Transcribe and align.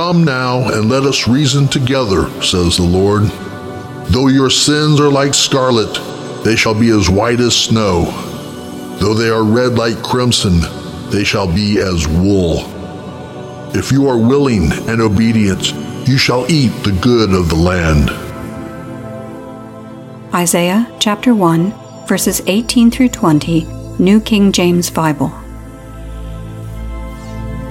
Come 0.00 0.24
now 0.24 0.66
and 0.72 0.88
let 0.88 1.02
us 1.02 1.28
reason 1.28 1.68
together, 1.68 2.30
says 2.40 2.78
the 2.78 2.82
Lord. 2.82 3.24
Though 4.06 4.28
your 4.28 4.48
sins 4.48 4.98
are 4.98 5.10
like 5.10 5.34
scarlet, 5.34 5.92
they 6.42 6.56
shall 6.56 6.72
be 6.72 6.88
as 6.88 7.10
white 7.10 7.38
as 7.38 7.54
snow. 7.54 8.06
Though 8.98 9.12
they 9.12 9.28
are 9.28 9.44
red 9.44 9.74
like 9.74 10.02
crimson, 10.02 10.60
they 11.10 11.22
shall 11.22 11.46
be 11.46 11.80
as 11.80 12.08
wool. 12.08 12.60
If 13.76 13.92
you 13.92 14.08
are 14.08 14.16
willing 14.16 14.72
and 14.88 15.02
obedient, 15.02 15.74
you 16.08 16.16
shall 16.16 16.50
eat 16.50 16.72
the 16.82 16.98
good 17.02 17.34
of 17.34 17.50
the 17.50 17.56
land. 17.56 18.08
Isaiah 20.34 20.90
chapter 20.98 21.34
1, 21.34 22.06
verses 22.06 22.40
18 22.46 22.90
through 22.90 23.10
20, 23.10 23.64
New 23.98 24.18
King 24.22 24.50
James 24.50 24.88
Bible. 24.88 25.28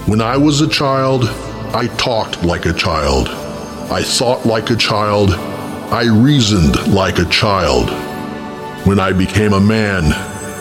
When 0.05 0.21
I 0.21 0.37
was 0.37 0.61
a 0.61 0.69
child, 0.69 1.27
I 1.71 1.85
talked 1.97 2.43
like 2.43 2.65
a 2.65 2.73
child. 2.73 3.27
I 3.91 4.01
thought 4.01 4.43
like 4.43 4.71
a 4.71 4.75
child. 4.75 5.35
I 5.93 6.05
reasoned 6.07 6.91
like 6.91 7.19
a 7.19 7.25
child. 7.25 7.91
When 8.87 8.99
I 8.99 9.11
became 9.11 9.53
a 9.53 9.61
man, 9.61 10.11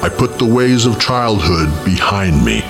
I 0.02 0.10
put 0.10 0.38
the 0.38 0.44
ways 0.44 0.84
of 0.84 1.00
childhood 1.00 1.70
behind 1.82 2.44
me. 2.44 2.60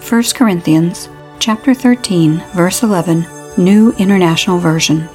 1 0.00 0.22
Corinthians 0.34 1.10
chapter 1.40 1.74
13, 1.74 2.42
verse 2.54 2.82
11, 2.82 3.26
New 3.58 3.92
International 3.98 4.58
Version. 4.58 5.10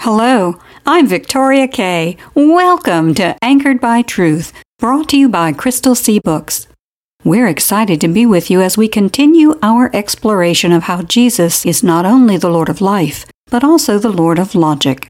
Hello, 0.00 0.58
I'm 0.84 1.06
Victoria 1.06 1.68
Kay. 1.68 2.16
Welcome 2.34 3.14
to 3.14 3.36
Anchored 3.40 3.80
by 3.80 4.02
Truth, 4.02 4.52
brought 4.80 5.08
to 5.10 5.16
you 5.16 5.28
by 5.28 5.52
Crystal 5.52 5.94
Sea 5.94 6.18
Books. 6.18 6.66
We're 7.24 7.48
excited 7.48 8.02
to 8.02 8.08
be 8.08 8.26
with 8.26 8.50
you 8.50 8.60
as 8.60 8.76
we 8.76 8.86
continue 8.86 9.58
our 9.62 9.88
exploration 9.96 10.72
of 10.72 10.82
how 10.82 11.00
Jesus 11.00 11.64
is 11.64 11.82
not 11.82 12.04
only 12.04 12.36
the 12.36 12.50
Lord 12.50 12.68
of 12.68 12.82
life, 12.82 13.24
but 13.46 13.64
also 13.64 13.98
the 13.98 14.12
Lord 14.12 14.38
of 14.38 14.54
logic. 14.54 15.08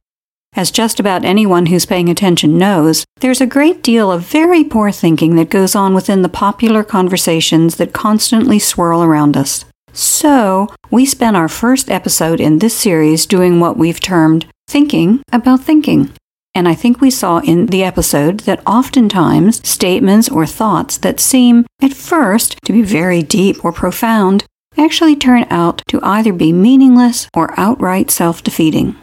As 0.52 0.70
just 0.70 1.00
about 1.00 1.24
anyone 1.24 1.66
who's 1.66 1.86
paying 1.86 2.08
attention 2.08 2.56
knows, 2.56 3.04
there's 3.18 3.40
a 3.40 3.46
great 3.46 3.82
deal 3.82 4.12
of 4.12 4.22
very 4.22 4.62
poor 4.62 4.92
thinking 4.92 5.34
that 5.34 5.50
goes 5.50 5.74
on 5.74 5.92
within 5.92 6.22
the 6.22 6.28
popular 6.28 6.84
conversations 6.84 7.78
that 7.78 7.92
constantly 7.92 8.60
swirl 8.60 9.02
around 9.02 9.36
us. 9.36 9.64
So, 9.92 10.72
we 10.92 11.06
spent 11.06 11.36
our 11.36 11.48
first 11.48 11.90
episode 11.90 12.40
in 12.40 12.60
this 12.60 12.76
series 12.76 13.26
doing 13.26 13.58
what 13.58 13.76
we've 13.76 13.98
termed 13.98 14.46
thinking 14.68 15.20
about 15.32 15.62
thinking. 15.62 16.12
And 16.54 16.68
I 16.68 16.74
think 16.74 17.00
we 17.00 17.10
saw 17.10 17.38
in 17.38 17.66
the 17.66 17.82
episode 17.82 18.40
that 18.40 18.64
oftentimes 18.66 19.66
statements 19.68 20.28
or 20.28 20.46
thoughts 20.46 20.96
that 20.98 21.18
seem 21.18 21.66
at 21.82 21.92
first 21.92 22.58
to 22.64 22.72
be 22.72 22.82
very 22.82 23.22
deep 23.22 23.64
or 23.64 23.72
profound 23.72 24.44
actually 24.76 25.16
turn 25.16 25.46
out 25.50 25.82
to 25.88 26.00
either 26.02 26.32
be 26.32 26.52
meaningless 26.52 27.28
or 27.34 27.58
outright 27.58 28.10
self 28.10 28.42
defeating. 28.42 28.96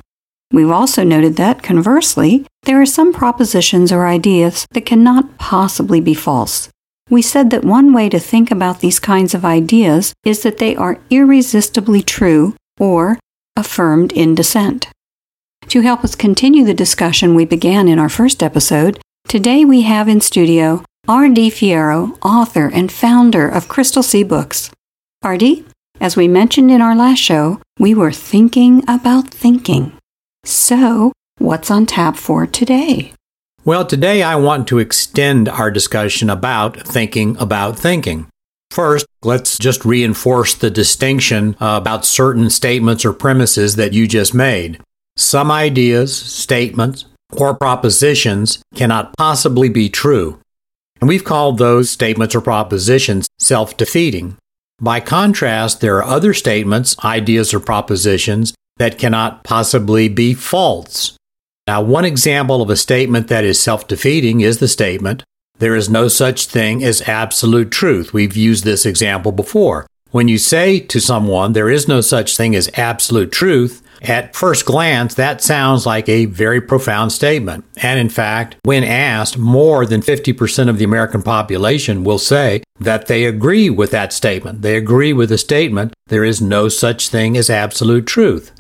We've 0.52 0.70
also 0.70 1.04
noted 1.04 1.38
that, 1.38 1.64
conversely, 1.64 2.46
there 2.64 2.82
are 2.82 2.86
some 2.86 3.14
propositions 3.14 3.92
or 3.92 4.06
ideas 4.06 4.66
that 4.72 4.86
cannot 4.86 5.38
possibly 5.38 6.02
be 6.02 6.14
false. 6.14 6.70
We 7.10 7.22
said 7.22 7.50
that 7.50 7.66
one 7.66 7.94
way 7.94 8.10
to 8.10 8.20
think 8.20 8.52
about 8.52 8.80
these 8.80 9.00
kinds 9.00 9.34
of 9.34 9.46
ideas 9.46 10.14
is 10.26 10.44
that 10.44 10.58
they 10.58 10.76
are 10.76 11.02
irresistibly 11.10 12.02
true 12.02 12.56
or 12.80 13.20
affirmed 13.58 14.12
in 14.12 14.36
dissent. 14.36 14.88
To 15.70 15.80
help 15.80 16.04
us 16.04 16.16
continue 16.16 16.66
the 16.66 16.74
discussion 16.74 17.34
we 17.34 17.46
began 17.46 17.88
in 17.88 17.98
our 17.98 18.10
first 18.10 18.44
episode, 18.44 19.00
today 19.28 19.64
we 19.64 19.84
have 19.84 20.10
in 20.10 20.20
studio 20.20 20.84
R.D. 21.08 21.50
Fierro, 21.52 22.18
author 22.22 22.70
and 22.74 22.92
founder 22.92 23.48
of 23.48 23.68
Crystal 23.68 24.04
Sea 24.04 24.24
Books. 24.24 24.70
R.D., 25.24 25.66
as 26.00 26.18
we 26.18 26.28
mentioned 26.28 26.72
in 26.72 26.82
our 26.82 26.96
last 26.96 27.20
show, 27.20 27.62
we 27.80 27.94
were 27.94 28.12
thinking 28.12 28.84
about 28.88 29.30
thinking. 29.30 29.94
So, 30.44 31.14
what's 31.38 31.72
on 31.72 31.86
tap 31.86 32.18
for 32.18 32.46
today? 32.46 33.14
Well, 33.64 33.86
today 33.86 34.24
I 34.24 34.36
want 34.36 34.68
to 34.68 34.80
extend 34.80 35.48
our 35.48 35.72
discussion 35.72 36.30
about 36.30 36.86
thinking 36.86 37.38
about 37.38 37.80
thinking. 37.80 38.28
First, 38.72 39.06
let's 39.24 39.58
just 39.58 39.86
reinforce 39.86 40.54
the 40.54 40.70
distinction 40.70 41.56
about 41.60 42.06
certain 42.06 42.50
statements 42.50 43.06
or 43.06 43.14
premises 43.14 43.76
that 43.76 43.94
you 43.94 44.08
just 44.08 44.34
made. 44.34 44.82
Some 45.18 45.52
ideas, 45.52 46.16
statements, 46.16 47.06
or 47.32 47.56
propositions 47.56 48.62
cannot 48.76 49.16
possibly 49.18 49.70
be 49.70 49.90
true. 49.90 50.40
And 51.00 51.08
we've 51.08 51.24
called 51.24 51.58
those 51.58 51.90
statements 51.90 52.36
or 52.36 52.42
propositions 52.42 53.28
self 53.40 53.76
defeating. 53.76 54.38
By 54.80 55.00
contrast, 55.00 55.82
there 55.82 55.98
are 55.98 56.04
other 56.04 56.34
statements, 56.34 56.96
ideas, 57.04 57.54
or 57.54 57.60
propositions 57.60 58.54
that 58.78 58.98
cannot 58.98 59.44
possibly 59.44 60.10
be 60.10 60.34
false. 60.34 61.16
Now, 61.68 61.82
one 61.82 62.06
example 62.06 62.62
of 62.62 62.70
a 62.70 62.76
statement 62.76 63.28
that 63.28 63.44
is 63.44 63.60
self 63.60 63.88
defeating 63.88 64.42
is 64.42 64.60
the 64.60 64.68
statement, 64.68 65.24
There 65.60 65.76
is 65.76 65.90
no 65.90 66.08
such 66.08 66.48
thing 66.48 66.84
as 66.84 67.08
absolute 67.08 67.72
truth. 67.72 68.14
We've 68.14 68.36
used 68.36 68.64
this 68.64 68.86
example 68.86 69.32
before. 69.32 69.86
When 70.12 70.28
you 70.28 70.38
say 70.38 70.80
to 70.80 71.00
someone, 71.00 71.54
There 71.54 71.70
is 71.70 71.88
no 71.88 72.02
such 72.02 72.36
thing 72.36 72.54
as 72.56 72.70
absolute 72.76 73.32
truth, 73.32 73.82
at 74.02 74.36
first 74.36 74.66
glance, 74.66 75.14
that 75.14 75.44
sounds 75.44 75.86
like 75.86 76.10
a 76.10 76.26
very 76.26 76.60
profound 76.60 77.12
statement. 77.12 77.66
And 77.78 78.00
in 78.00 78.10
fact, 78.10 78.56
when 78.64 78.84
asked, 78.84 79.38
more 79.38 79.86
than 79.86 80.02
50% 80.02 80.70
of 80.70 80.80
the 80.80 80.84
American 80.84 81.22
population 81.22 82.04
will 82.04 82.18
say 82.18 82.64
that 82.80 83.06
they 83.06 83.26
agree 83.26 83.70
with 83.70 83.92
that 83.92 84.12
statement. 84.12 84.64
They 84.64 84.76
agree 84.76 85.14
with 85.14 85.30
the 85.30 85.38
statement, 85.38 85.94
there 86.08 86.24
is 86.24 86.42
no 86.42 86.68
such 86.68 87.10
thing 87.10 87.38
as 87.38 87.50
absolute 87.50 88.08
truth. 88.08 88.52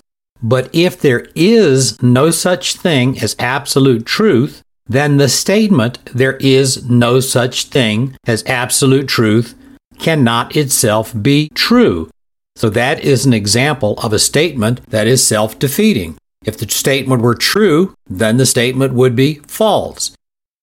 But 0.43 0.69
if 0.73 1.01
there 1.01 1.27
is 1.35 2.01
no 2.03 2.29
such 2.29 2.75
thing 2.75 3.19
as 3.19 3.35
absolute 3.39 4.05
truth, 4.05 4.61
then 4.87 5.17
the 5.17 5.29
statement, 5.29 5.99
there 6.13 6.37
is 6.37 6.87
no 6.89 7.19
such 7.19 7.65
thing 7.65 8.15
as 8.27 8.43
absolute 8.45 9.07
truth, 9.07 9.55
cannot 10.01 10.55
itself 10.55 11.13
be 11.21 11.49
true. 11.53 12.09
So 12.57 12.69
that 12.71 12.99
is 12.99 13.25
an 13.25 13.33
example 13.33 13.97
of 13.99 14.11
a 14.11 14.19
statement 14.19 14.81
that 14.89 15.07
is 15.07 15.25
self 15.25 15.57
defeating. 15.57 16.17
If 16.43 16.57
the 16.57 16.69
statement 16.69 17.21
were 17.21 17.35
true, 17.35 17.93
then 18.09 18.37
the 18.37 18.45
statement 18.45 18.93
would 18.93 19.15
be 19.15 19.35
false. 19.47 20.11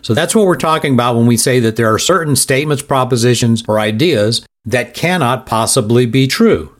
So 0.03 0.13
that's 0.13 0.35
what 0.35 0.47
we're 0.47 0.57
talking 0.57 0.95
about 0.95 1.17
when 1.17 1.27
we 1.27 1.37
say 1.37 1.61
that 1.61 1.77
there 1.77 1.93
are 1.93 1.99
certain 1.99 2.37
statements, 2.37 2.83
propositions, 2.83 3.65
or 3.67 3.81
ideas 3.81 4.45
that 4.65 4.95
cannot 4.95 5.47
possibly 5.47 6.07
be 6.07 6.27
true. 6.27 6.75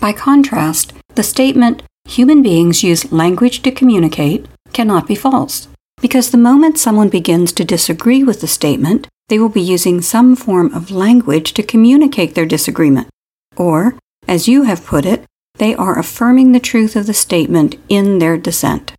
By 0.00 0.12
contrast, 0.12 0.92
the 1.14 1.22
statement, 1.22 1.82
human 2.04 2.42
beings 2.42 2.82
use 2.82 3.12
language 3.12 3.62
to 3.62 3.70
communicate, 3.70 4.46
cannot 4.72 5.06
be 5.06 5.14
false. 5.14 5.68
Because 6.00 6.30
the 6.30 6.38
moment 6.38 6.78
someone 6.78 7.08
begins 7.08 7.52
to 7.52 7.64
disagree 7.64 8.22
with 8.22 8.40
the 8.40 8.46
statement, 8.46 9.08
they 9.28 9.38
will 9.38 9.48
be 9.48 9.60
using 9.60 10.00
some 10.00 10.34
form 10.36 10.72
of 10.74 10.90
language 10.90 11.52
to 11.54 11.62
communicate 11.62 12.34
their 12.34 12.46
disagreement. 12.46 13.08
Or 13.56 13.98
as 14.26 14.48
you 14.48 14.62
have 14.62 14.86
put 14.86 15.04
it, 15.04 15.24
they 15.56 15.74
are 15.74 15.98
affirming 15.98 16.52
the 16.52 16.60
truth 16.60 16.96
of 16.96 17.06
the 17.06 17.14
statement 17.14 17.76
in 17.88 18.18
their 18.18 18.36
dissent. 18.36 18.92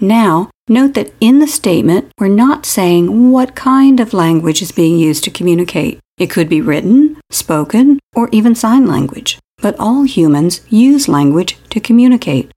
Now, 0.00 0.50
note 0.68 0.94
that 0.94 1.12
in 1.20 1.38
the 1.38 1.46
statement, 1.46 2.10
we're 2.18 2.28
not 2.28 2.66
saying 2.66 3.30
what 3.30 3.54
kind 3.54 4.00
of 4.00 4.14
language 4.14 4.62
is 4.62 4.72
being 4.72 4.98
used 4.98 5.24
to 5.24 5.30
communicate. 5.30 6.00
It 6.18 6.30
could 6.30 6.48
be 6.48 6.60
written, 6.60 7.20
spoken, 7.30 7.98
or 8.14 8.28
even 8.32 8.54
sign 8.54 8.86
language. 8.86 9.38
But 9.58 9.78
all 9.78 10.04
humans 10.04 10.62
use 10.68 11.08
language 11.08 11.56
to 11.70 11.80
communicate. 11.80 12.50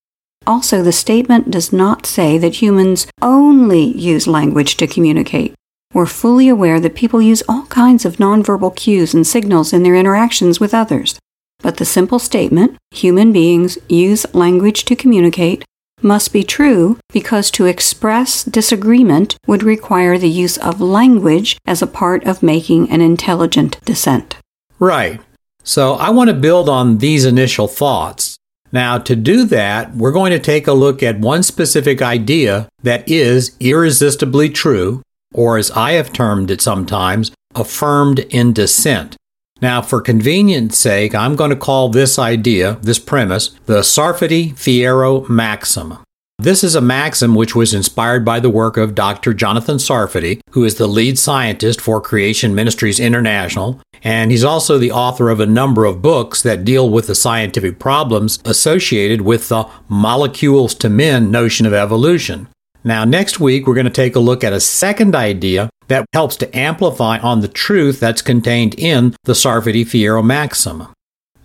Also, 0.48 0.82
the 0.82 0.92
statement 0.92 1.52
does 1.52 1.72
not 1.72 2.06
say 2.06 2.38
that 2.38 2.62
humans 2.62 3.08
only 3.22 3.84
use 3.84 4.28
language 4.28 4.76
to 4.78 4.88
communicate. 4.88 5.54
We're 5.94 6.08
fully 6.08 6.50
aware 6.50 6.80
that 6.80 6.96
people 6.96 7.22
use 7.22 7.44
all 7.48 7.68
kinds 7.68 8.04
of 8.04 8.18
nonverbal 8.18 8.76
cues 8.76 9.14
and 9.14 9.26
signals 9.26 9.72
in 9.72 9.84
their 9.84 9.96
interactions 9.96 10.60
with 10.60 10.74
others. 10.74 11.20
But 11.60 11.78
the 11.78 11.86
simple 11.86 12.20
statement, 12.20 12.78
human 12.92 13.32
beings 13.32 13.78
use 13.88 14.26
language 14.34 14.86
to 14.86 14.96
communicate, 14.96 15.64
must 16.02 16.34
be 16.34 16.44
true 16.44 16.98
because 17.14 17.50
to 17.52 17.66
express 17.66 18.44
disagreement 18.44 19.38
would 19.48 19.64
require 19.64 20.18
the 20.18 20.30
use 20.30 20.58
of 20.58 20.82
language 20.82 21.58
as 21.66 21.82
a 21.82 21.88
part 21.88 22.26
of 22.26 22.44
making 22.44 22.90
an 22.90 23.00
intelligent 23.00 23.80
dissent. 23.86 24.36
Right. 24.80 25.22
So 25.64 25.94
I 25.94 26.10
want 26.10 26.30
to 26.30 26.34
build 26.34 26.68
on 26.68 26.98
these 26.98 27.24
initial 27.24 27.68
thoughts. 27.68 28.36
Now, 28.74 28.98
to 28.98 29.16
do 29.16 29.46
that, 29.46 29.96
we're 29.96 30.12
going 30.12 30.32
to 30.32 30.40
take 30.40 30.68
a 30.68 30.74
look 30.74 31.04
at 31.04 31.20
one 31.20 31.44
specific 31.44 32.02
idea 32.02 32.68
that 32.82 33.08
is 33.08 33.56
irresistibly 33.60 34.50
true, 34.50 35.04
or 35.34 35.58
as 35.58 35.72
I 35.72 35.94
have 35.94 36.14
termed 36.14 36.52
it 36.52 36.62
sometimes, 36.62 37.32
affirmed 37.56 38.20
in 38.20 38.54
dissent. 38.54 39.18
Now, 39.62 39.82
for 39.82 40.02
convenience 40.02 40.78
sake, 40.78 41.16
I'm 41.16 41.36
going 41.36 41.50
to 41.50 41.56
call 41.56 41.90
this 41.90 42.20
idea, 42.20 42.78
this 42.82 43.00
premise, 43.00 43.50
the 43.66 43.80
Sarfati 43.80 44.54
Fierro 44.54 45.28
maxim. 45.30 45.98
This 46.40 46.64
is 46.64 46.76
a 46.76 46.82
maxim 46.82 47.36
which 47.36 47.56
was 47.56 47.74
inspired 47.74 48.26
by 48.26 48.42
the 48.42 48.50
work 48.50 48.76
of 48.76 48.96
Dr. 48.96 49.34
Jonathan 49.34 49.78
Sarfati, 49.78 50.42
who 50.52 50.66
is 50.66 50.76
the 50.76 50.88
lead 50.88 51.18
scientist 51.18 51.80
for 51.80 52.02
Creation 52.02 52.54
Ministries 52.54 53.00
International, 53.00 53.80
and 54.04 54.32
he's 54.32 54.44
also 54.44 54.78
the 54.78 54.92
author 54.92 55.30
of 55.30 55.40
a 55.40 55.46
number 55.46 55.86
of 55.86 56.02
books 56.02 56.42
that 56.42 56.66
deal 56.66 56.90
with 56.90 57.08
the 57.08 57.16
scientific 57.16 57.80
problems 57.80 58.40
associated 58.44 59.22
with 59.22 59.48
the 59.48 59.70
molecules 59.88 60.76
to 60.76 60.90
men 60.90 61.32
notion 61.32 61.66
of 61.66 61.74
evolution. 61.74 62.50
Now, 62.84 63.06
next 63.06 63.40
week, 63.40 63.66
we're 63.66 63.76
going 63.76 63.86
to 63.86 63.92
take 63.92 64.16
a 64.16 64.20
look 64.20 64.44
at 64.44 64.52
a 64.52 64.60
second 64.60 65.16
idea 65.16 65.70
that 65.88 66.06
helps 66.12 66.36
to 66.38 66.58
amplify 66.58 67.18
on 67.20 67.40
the 67.40 67.48
truth 67.48 68.00
that's 68.00 68.22
contained 68.22 68.76
in 68.78 69.16
the 69.24 69.34
Sarfati 69.34 69.86
Fierro 69.86 70.24
maxim. 70.24 70.88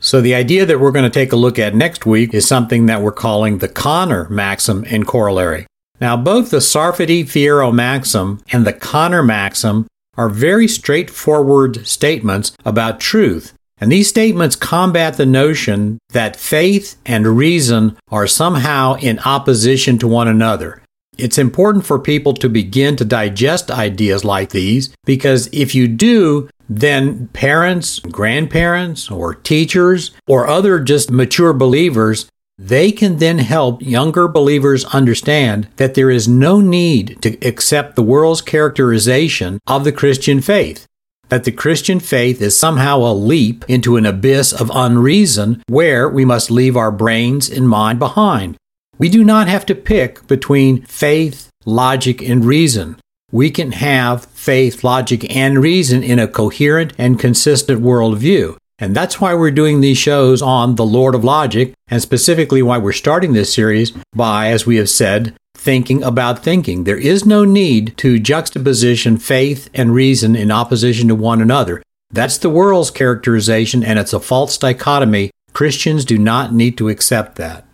So, 0.01 0.21
the 0.21 0.35
idea 0.35 0.67
that 0.67 0.81
we're 0.81 0.91
going 0.91 1.05
to 1.05 1.11
take 1.11 1.33
a 1.33 1.37
look 1.37 1.59
at 1.59 1.75
next 1.75 2.05
week 2.07 2.35
is 2.35 2.47
something 2.47 2.87
that 2.87 3.03
we're 3.03 3.13
calling 3.13 3.59
the 3.59 3.69
Conner 3.69 4.29
maxim 4.29 4.85
and 4.89 5.07
corollary. 5.07 5.67
Now, 6.01 6.17
both 6.17 6.51
the 6.51 6.59
Sarfati 6.59 7.23
Fierro 7.25 7.73
maxim 7.73 8.43
and 8.51 8.67
the 8.67 8.73
Conner 8.73 9.23
maxim 9.23 9.87
are 10.17 10.29
very 10.29 10.67
straightforward 10.67 11.87
statements 11.87 12.53
about 12.65 12.99
truth. 12.99 13.53
And 13.81 13.93
these 13.93 14.09
statements 14.09 14.57
combat 14.57 15.17
the 15.17 15.27
notion 15.27 15.99
that 16.09 16.35
faith 16.35 16.97
and 17.07 17.39
reason 17.39 17.97
are 18.11 18.27
somehow 18.27 18.95
in 18.95 19.21
opposition 19.21 19.99
to 19.99 20.09
one 20.09 20.27
another. 20.27 20.83
It's 21.19 21.37
important 21.37 21.85
for 21.85 21.99
people 21.99 22.33
to 22.35 22.49
begin 22.49 22.95
to 22.97 23.05
digest 23.05 23.73
ideas 23.73 24.25
like 24.25 24.51
these 24.51 24.95
because 25.05 25.49
if 25.53 25.75
you 25.75 25.89
do, 25.89 26.49
then 26.69 27.27
parents, 27.29 27.99
grandparents, 27.99 29.11
or 29.11 29.35
teachers, 29.35 30.13
or 30.29 30.47
other 30.47 30.79
just 30.79 31.11
mature 31.11 31.53
believers, 31.53 32.31
they 32.57 32.93
can 32.93 33.19
then 33.19 33.39
help 33.39 33.83
younger 33.83 34.29
believers 34.29 34.85
understand 34.87 35.69
that 35.77 35.95
there 35.95 36.11
is 36.11 36.29
no 36.29 36.61
need 36.61 37.19
to 37.23 37.37
accept 37.47 37.97
the 37.97 38.03
world's 38.03 38.43
characterization 38.43 39.59
of 39.67 39.85
the 39.85 39.93
Christian 39.93 40.41
faith. 40.41 40.87
That 41.31 41.45
the 41.45 41.53
Christian 41.53 42.01
faith 42.01 42.41
is 42.41 42.59
somehow 42.59 42.99
a 42.99 43.13
leap 43.13 43.65
into 43.69 43.97
an 43.97 44.07
abyss 44.07 44.53
of 44.53 44.71
unreason 44.75 45.63
where 45.69 46.09
we 46.09 46.25
must 46.25 46.51
leave 46.51 46.77
our 46.77 46.91
brains 46.91 47.49
and 47.49 47.69
mind 47.69 47.99
behind. 47.99 48.57
We 48.99 49.09
do 49.09 49.23
not 49.23 49.47
have 49.49 49.65
to 49.67 49.75
pick 49.75 50.27
between 50.27 50.83
faith, 50.83 51.49
logic, 51.65 52.21
and 52.21 52.45
reason. 52.45 52.97
We 53.31 53.51
can 53.51 53.73
have 53.73 54.25
faith, 54.27 54.83
logic, 54.83 55.35
and 55.35 55.63
reason 55.63 56.03
in 56.03 56.19
a 56.19 56.27
coherent 56.27 56.95
and 56.99 57.21
consistent 57.21 57.81
worldview. 57.81 58.57
And 58.81 58.97
that's 58.97 59.21
why 59.21 59.35
we're 59.35 59.51
doing 59.51 59.81
these 59.81 59.99
shows 59.99 60.41
on 60.41 60.77
the 60.77 60.87
Lord 60.87 61.15
of 61.15 61.25
Logic, 61.25 61.75
and 61.89 62.01
specifically 62.01 62.63
why 62.63 62.79
we're 62.79 62.93
starting 62.93 63.33
this 63.33 63.53
series 63.53 63.93
by, 64.15 64.49
as 64.49 64.67
we 64.67 64.77
have 64.77 64.89
said, 64.89 65.35
thinking 65.57 66.03
about 66.03 66.43
thinking. 66.43 66.85
There 66.85 66.97
is 66.97 67.27
no 67.27 67.45
need 67.45 67.97
to 67.99 68.19
juxtaposition 68.19 69.19
faith 69.19 69.69
and 69.75 69.93
reason 69.93 70.35
in 70.35 70.51
opposition 70.51 71.09
to 71.09 71.15
one 71.15 71.43
another. 71.43 71.83
That's 72.11 72.39
the 72.39 72.51
world's 72.51 72.91
characterization, 72.91 73.85
and 73.85 73.99
it's 73.99 74.13
a 74.13 74.21
false 74.21 74.57
dichotomy. 74.57 75.31
Christians 75.53 76.05
do 76.05 76.17
not 76.17 76.55
need 76.55 76.79
to 76.79 76.89
accept 76.89 77.37
that. 77.37 77.68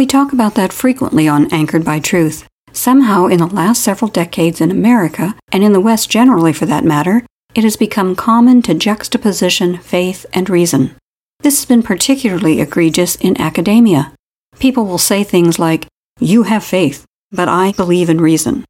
We 0.00 0.06
talk 0.06 0.32
about 0.32 0.54
that 0.54 0.72
frequently 0.72 1.28
on 1.28 1.52
Anchored 1.52 1.84
by 1.84 2.00
Truth. 2.00 2.48
Somehow, 2.72 3.26
in 3.26 3.38
the 3.38 3.44
last 3.44 3.82
several 3.82 4.10
decades 4.10 4.58
in 4.58 4.70
America, 4.70 5.34
and 5.52 5.62
in 5.62 5.74
the 5.74 5.78
West 5.78 6.08
generally 6.08 6.54
for 6.54 6.64
that 6.64 6.86
matter, 6.86 7.26
it 7.54 7.64
has 7.64 7.76
become 7.76 8.16
common 8.16 8.62
to 8.62 8.72
juxtaposition 8.72 9.76
faith 9.76 10.24
and 10.32 10.48
reason. 10.48 10.96
This 11.40 11.58
has 11.58 11.66
been 11.66 11.82
particularly 11.82 12.62
egregious 12.62 13.14
in 13.16 13.38
academia. 13.38 14.14
People 14.58 14.86
will 14.86 14.96
say 14.96 15.22
things 15.22 15.58
like, 15.58 15.86
You 16.18 16.44
have 16.44 16.64
faith, 16.64 17.04
but 17.30 17.50
I 17.50 17.72
believe 17.72 18.08
in 18.08 18.22
reason. 18.22 18.64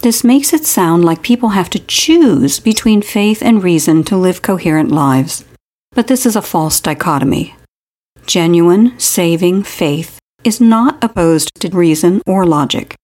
This 0.00 0.24
makes 0.24 0.52
it 0.52 0.66
sound 0.66 1.04
like 1.04 1.22
people 1.22 1.50
have 1.50 1.70
to 1.70 1.86
choose 1.86 2.58
between 2.58 3.00
faith 3.00 3.44
and 3.44 3.62
reason 3.62 4.02
to 4.06 4.16
live 4.16 4.42
coherent 4.42 4.90
lives. 4.90 5.44
But 5.92 6.08
this 6.08 6.26
is 6.26 6.34
a 6.34 6.42
false 6.42 6.80
dichotomy. 6.80 7.54
Genuine, 8.26 8.98
saving 8.98 9.62
faith 9.62 10.18
is 10.44 10.60
not 10.60 11.02
opposed 11.02 11.54
to 11.60 11.68
reason 11.76 12.22
or 12.26 12.46
logic. 12.46 12.94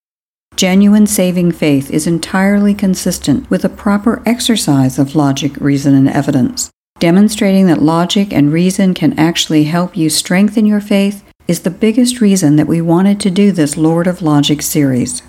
Genuine 0.57 1.07
saving 1.07 1.53
faith 1.53 1.91
is 1.91 2.07
entirely 2.07 2.75
consistent 2.75 3.49
with 3.49 3.65
a 3.65 3.69
proper 3.69 4.23
exercise 4.27 4.99
of 4.99 5.15
logic, 5.15 5.57
reason, 5.57 5.95
and 5.95 6.09
evidence. 6.09 6.71
Demonstrating 6.99 7.67
that 7.67 7.81
logic 7.81 8.31
and 8.31 8.53
reason 8.53 8.93
can 8.93 9.19
actually 9.19 9.65
help 9.65 9.97
you 9.97 10.11
strengthen 10.11 10.67
your 10.67 10.83
faith 10.83 11.25
is 11.49 11.61
the 11.61 11.71
biggest 11.71 12.21
reason 12.21 12.57
that 12.57 12.67
we 12.67 12.81
wanted 12.81 13.19
to 13.21 13.31
do 13.31 13.53
this 13.53 13.77
Lord 13.77 14.07
of 14.07 14.21
Logic 14.21 14.61
series. 14.61 15.23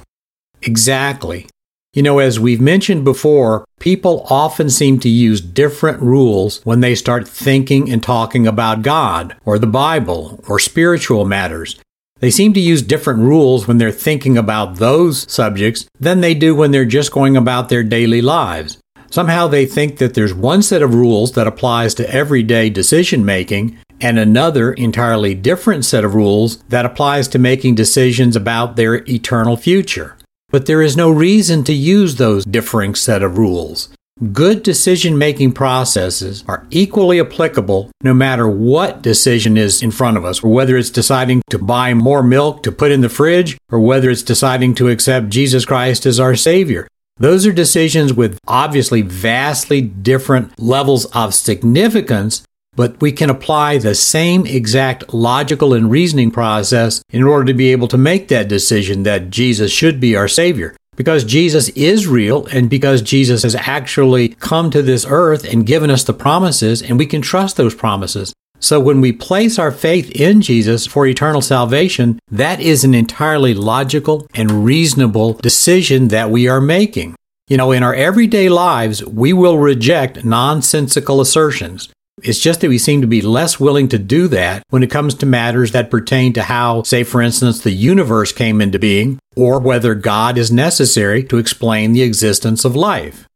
Exactly. 0.62 1.48
You 1.94 2.04
know, 2.04 2.20
as 2.20 2.40
we've 2.40 2.62
mentioned 2.62 3.04
before, 3.04 3.66
people 3.80 4.26
often 4.30 4.70
seem 4.70 5.00
to 5.00 5.10
use 5.10 5.42
different 5.42 6.02
rules 6.02 6.62
when 6.66 6.82
they 6.82 6.96
start 6.96 7.28
thinking 7.28 7.90
and 7.92 8.04
talking 8.04 8.48
about 8.48 8.82
God, 8.82 9.36
or 9.46 9.58
the 9.58 9.68
Bible, 9.68 10.44
or 10.48 10.60
spiritual 10.60 11.26
matters. 11.26 11.80
They 12.22 12.30
seem 12.30 12.54
to 12.54 12.60
use 12.60 12.84
different 12.84 13.20
rules 13.22 13.68
when 13.68 13.80
they're 13.80 13.92
thinking 13.92 14.38
about 14.38 14.76
those 14.76 15.30
subjects 15.32 15.88
than 16.00 16.22
they 16.22 16.36
do 16.36 16.56
when 16.56 16.70
they're 16.70 16.86
just 16.86 17.12
going 17.12 17.36
about 17.36 17.70
their 17.70 17.84
daily 17.84 18.22
lives. 18.22 18.78
Somehow 19.10 19.48
they 19.48 19.66
think 19.66 19.98
that 19.98 20.14
there's 20.14 20.34
one 20.34 20.62
set 20.62 20.84
of 20.84 20.94
rules 20.94 21.32
that 21.34 21.48
applies 21.48 21.96
to 21.96 22.10
everyday 22.14 22.70
decision 22.70 23.26
making 23.26 23.78
and 24.00 24.20
another 24.20 24.72
entirely 24.74 25.34
different 25.34 25.84
set 25.84 26.06
of 26.06 26.14
rules 26.14 26.58
that 26.70 26.86
applies 26.86 27.28
to 27.30 27.40
making 27.40 27.76
decisions 27.76 28.36
about 28.36 28.76
their 28.76 28.96
eternal 29.10 29.58
future. 29.58 30.16
But 30.50 30.68
there 30.68 30.82
is 30.82 30.96
no 30.96 31.10
reason 31.10 31.64
to 31.64 31.74
use 31.74 32.16
those 32.16 32.46
differing 32.46 32.94
set 32.94 33.24
of 33.24 33.38
rules. 33.40 33.90
Good 34.22 34.62
decision 34.62 35.18
making 35.18 35.54
processes 35.54 36.44
are 36.48 36.68
equally 36.70 37.20
applicable 37.20 37.90
no 38.04 38.14
matter 38.14 38.48
what 38.48 39.02
decision 39.02 39.58
is 39.58 39.82
in 39.82 39.90
front 39.90 40.16
of 40.16 40.24
us, 40.24 40.44
or 40.44 40.54
whether 40.54 40.78
it's 40.78 40.92
deciding 40.92 41.42
to 41.50 41.58
buy 41.58 41.96
more 41.96 42.22
milk 42.22 42.62
to 42.62 42.72
put 42.72 42.92
in 42.92 43.02
the 43.02 43.10
fridge, 43.10 43.58
or 43.72 43.80
whether 43.80 44.12
it's 44.12 44.22
deciding 44.22 44.76
to 44.76 44.90
accept 44.90 45.30
Jesus 45.30 45.66
Christ 45.66 46.06
as 46.06 46.20
our 46.20 46.36
Savior. 46.36 46.88
Those 47.18 47.48
are 47.48 47.52
decisions 47.52 48.14
with 48.14 48.38
obviously 48.48 49.02
vastly 49.02 49.82
different 49.82 50.52
levels 50.60 51.06
of 51.16 51.34
significance, 51.34 52.44
but 52.76 53.02
we 53.02 53.12
can 53.12 53.32
apply 53.32 53.80
the 53.80 53.96
same 53.96 54.46
exact 54.46 55.16
logical 55.16 55.74
and 55.74 55.90
reasoning 55.90 56.30
process 56.30 57.02
in 57.10 57.24
order 57.24 57.46
to 57.46 57.56
be 57.56 57.72
able 57.72 57.88
to 57.88 57.98
make 57.98 58.28
that 58.28 58.48
decision 58.48 59.02
that 59.02 59.32
Jesus 59.32 59.72
should 59.72 60.00
be 60.00 60.16
our 60.16 60.28
Savior 60.28 60.76
because 61.02 61.24
Jesus 61.24 61.70
is 61.70 62.06
real 62.06 62.46
and 62.54 62.70
because 62.70 63.02
Jesus 63.02 63.42
has 63.42 63.56
actually 63.56 64.30
come 64.36 64.70
to 64.70 64.84
this 64.84 65.04
earth 65.10 65.44
and 65.52 65.66
given 65.66 65.90
us 65.90 66.04
the 66.04 66.14
promises, 66.14 66.84
and 66.84 67.00
we 67.00 67.08
can 67.08 67.24
trust 67.24 67.58
those 67.58 67.74
promises. 67.74 68.36
So 68.60 68.80
when 68.80 69.02
we 69.02 69.12
place 69.12 69.58
our 69.58 69.72
faith 69.72 70.12
in 70.12 70.42
Jesus 70.42 70.86
for 70.86 71.08
eternal 71.08 71.42
salvation, 71.42 72.20
that 72.30 72.60
is 72.60 72.84
an 72.84 72.94
entirely 72.94 73.56
logical 73.56 74.28
and 74.36 74.64
reasonable 74.64 75.34
decision 75.34 76.10
that 76.10 76.30
we 76.30 76.48
are 76.48 76.62
making. 76.62 77.16
You 77.48 77.58
know, 77.58 77.72
in 77.72 77.82
our 77.82 77.96
everyday 77.96 78.48
lives, 78.48 79.04
we 79.04 79.34
will 79.34 79.58
reject 79.58 80.24
nonsensical 80.24 81.20
assertions. 81.20 81.90
It's 82.24 82.40
just 82.40 82.62
that 82.62 82.70
we 82.70 82.78
seem 82.78 83.02
to 83.02 83.08
be 83.08 83.22
less 83.22 83.60
willing 83.60 83.88
to 83.90 83.98
do 83.98 84.28
that 84.28 84.64
when 84.70 84.84
it 84.84 84.92
comes 84.92 85.16
to 85.16 85.26
matters 85.26 85.72
that 85.72 85.90
pertain 85.90 86.34
to 86.34 86.44
how, 86.44 86.84
say, 86.84 87.04
for 87.04 87.22
instance, 87.22 87.62
the 87.62 87.72
universe 87.72 88.32
came 88.32 88.62
into 88.62 88.78
being, 88.78 89.20
or 89.36 89.60
whether 89.60 89.96
God 89.96 90.38
is 90.38 90.52
necessary 90.52 91.24
to 91.26 91.38
explain 91.38 91.94
the 91.94 92.04
existence 92.04 92.64
of 92.64 92.76
life. 92.76 93.28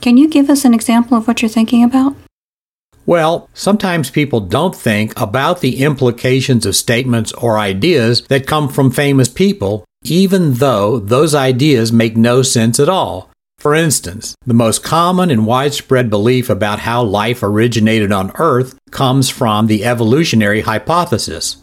Can 0.00 0.16
you 0.16 0.28
give 0.28 0.50
us 0.50 0.64
an 0.64 0.74
example 0.74 1.16
of 1.16 1.28
what 1.28 1.42
you're 1.42 1.48
thinking 1.48 1.84
about? 1.84 2.16
Well, 3.06 3.48
sometimes 3.52 4.10
people 4.10 4.40
don't 4.40 4.74
think 4.74 5.18
about 5.20 5.60
the 5.60 5.82
implications 5.82 6.66
of 6.66 6.76
statements 6.76 7.32
or 7.32 7.58
ideas 7.58 8.22
that 8.26 8.46
come 8.46 8.68
from 8.68 8.90
famous 8.90 9.28
people, 9.28 9.84
even 10.04 10.54
though 10.54 10.98
those 10.98 11.34
ideas 11.34 11.92
make 11.92 12.16
no 12.16 12.42
sense 12.42 12.78
at 12.78 12.88
all. 12.88 13.31
For 13.62 13.76
instance, 13.76 14.34
the 14.44 14.54
most 14.54 14.82
common 14.82 15.30
and 15.30 15.46
widespread 15.46 16.10
belief 16.10 16.50
about 16.50 16.80
how 16.80 17.04
life 17.04 17.44
originated 17.44 18.10
on 18.10 18.32
Earth 18.34 18.76
comes 18.90 19.30
from 19.30 19.68
the 19.68 19.84
evolutionary 19.84 20.62
hypothesis. 20.62 21.58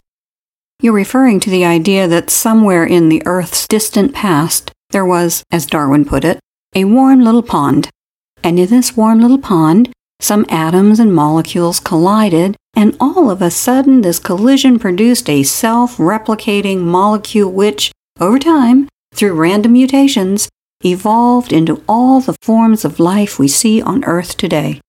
You're 0.82 0.94
referring 0.94 1.41
to 1.41 1.50
the 1.50 1.65
idea 1.65 2.08
that 2.08 2.29
somewhere 2.29 2.86
in 2.86 3.10
the 3.10 3.22
Earth's 3.25 3.68
distant 3.68 4.13
past 4.15 4.72
there 4.91 5.06
was, 5.06 5.44
as 5.51 5.65
Darwin 5.65 6.06
put 6.06 6.24
it, 6.24 6.39
a 6.74 6.86
warm 6.86 7.20
little 7.20 7.44
pond. 7.44 7.89
And 8.46 8.58
in 8.58 8.70
this 8.70 8.96
warm 8.96 9.20
little 9.20 9.38
pond, 9.38 9.91
Some 10.22 10.46
atoms 10.50 11.00
and 11.00 11.13
molecules 11.15 11.79
collided, 11.79 12.58
and 12.75 12.96
all 13.00 13.29
of 13.29 13.41
a 13.41 13.50
sudden, 13.50 14.01
this 14.01 14.20
collision 14.20 14.77
produced 14.77 15.29
a 15.29 15.44
self 15.44 15.98
replicating 15.98 16.79
molecule 16.79 17.51
which, 17.51 17.91
over 18.20 18.38
time, 18.38 18.89
through 19.13 19.34
random 19.34 19.74
mutations, 19.74 20.50
evolved 20.83 21.51
into 21.51 21.83
all 21.88 22.21
the 22.21 22.36
forms 22.41 22.86
of 22.86 23.00
life 23.00 23.38
we 23.38 23.48
see 23.48 23.81
on 23.81 24.03
Earth 24.05 24.38
today. 24.38 24.81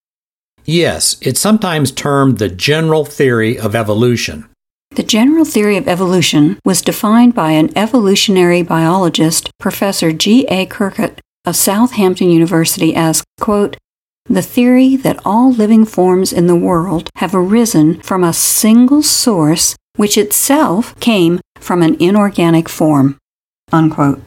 Yes, 0.65 1.17
it's 1.21 1.41
sometimes 1.41 1.91
termed 1.91 2.39
the 2.39 2.49
general 2.49 3.05
theory 3.05 3.59
of 3.59 3.75
evolution. 3.75 4.47
The 4.93 5.03
general 5.03 5.45
theory 5.45 5.77
of 5.77 5.89
evolution 5.89 6.59
was 6.65 6.83
defined 6.83 7.35
by 7.35 7.53
an 7.53 7.77
evolutionary 7.77 8.63
biologist, 8.63 9.51
Professor 9.59 10.13
G. 10.13 10.47
A. 10.49 10.67
Kerkut 10.67 11.19
of 11.45 11.57
Southampton 11.57 12.29
University, 12.29 12.95
as, 12.95 13.23
quote, 13.41 13.77
the 14.27 14.43
theory 14.43 14.97
that 14.97 15.19
all 15.25 15.53
living 15.53 15.85
forms 15.85 16.33
in 16.33 16.47
the 16.47 16.57
world 16.57 17.09
have 17.17 17.35
arisen 17.35 18.01
from 18.03 18.23
a 18.23 18.33
single 18.33 19.03
source 19.03 19.75
which 19.97 20.17
itself 20.17 20.99
came 21.01 21.41
from 21.59 21.83
an 21.83 21.97
inorganic 22.01 22.69
form. 22.69 23.19
Unquote. 23.73 24.23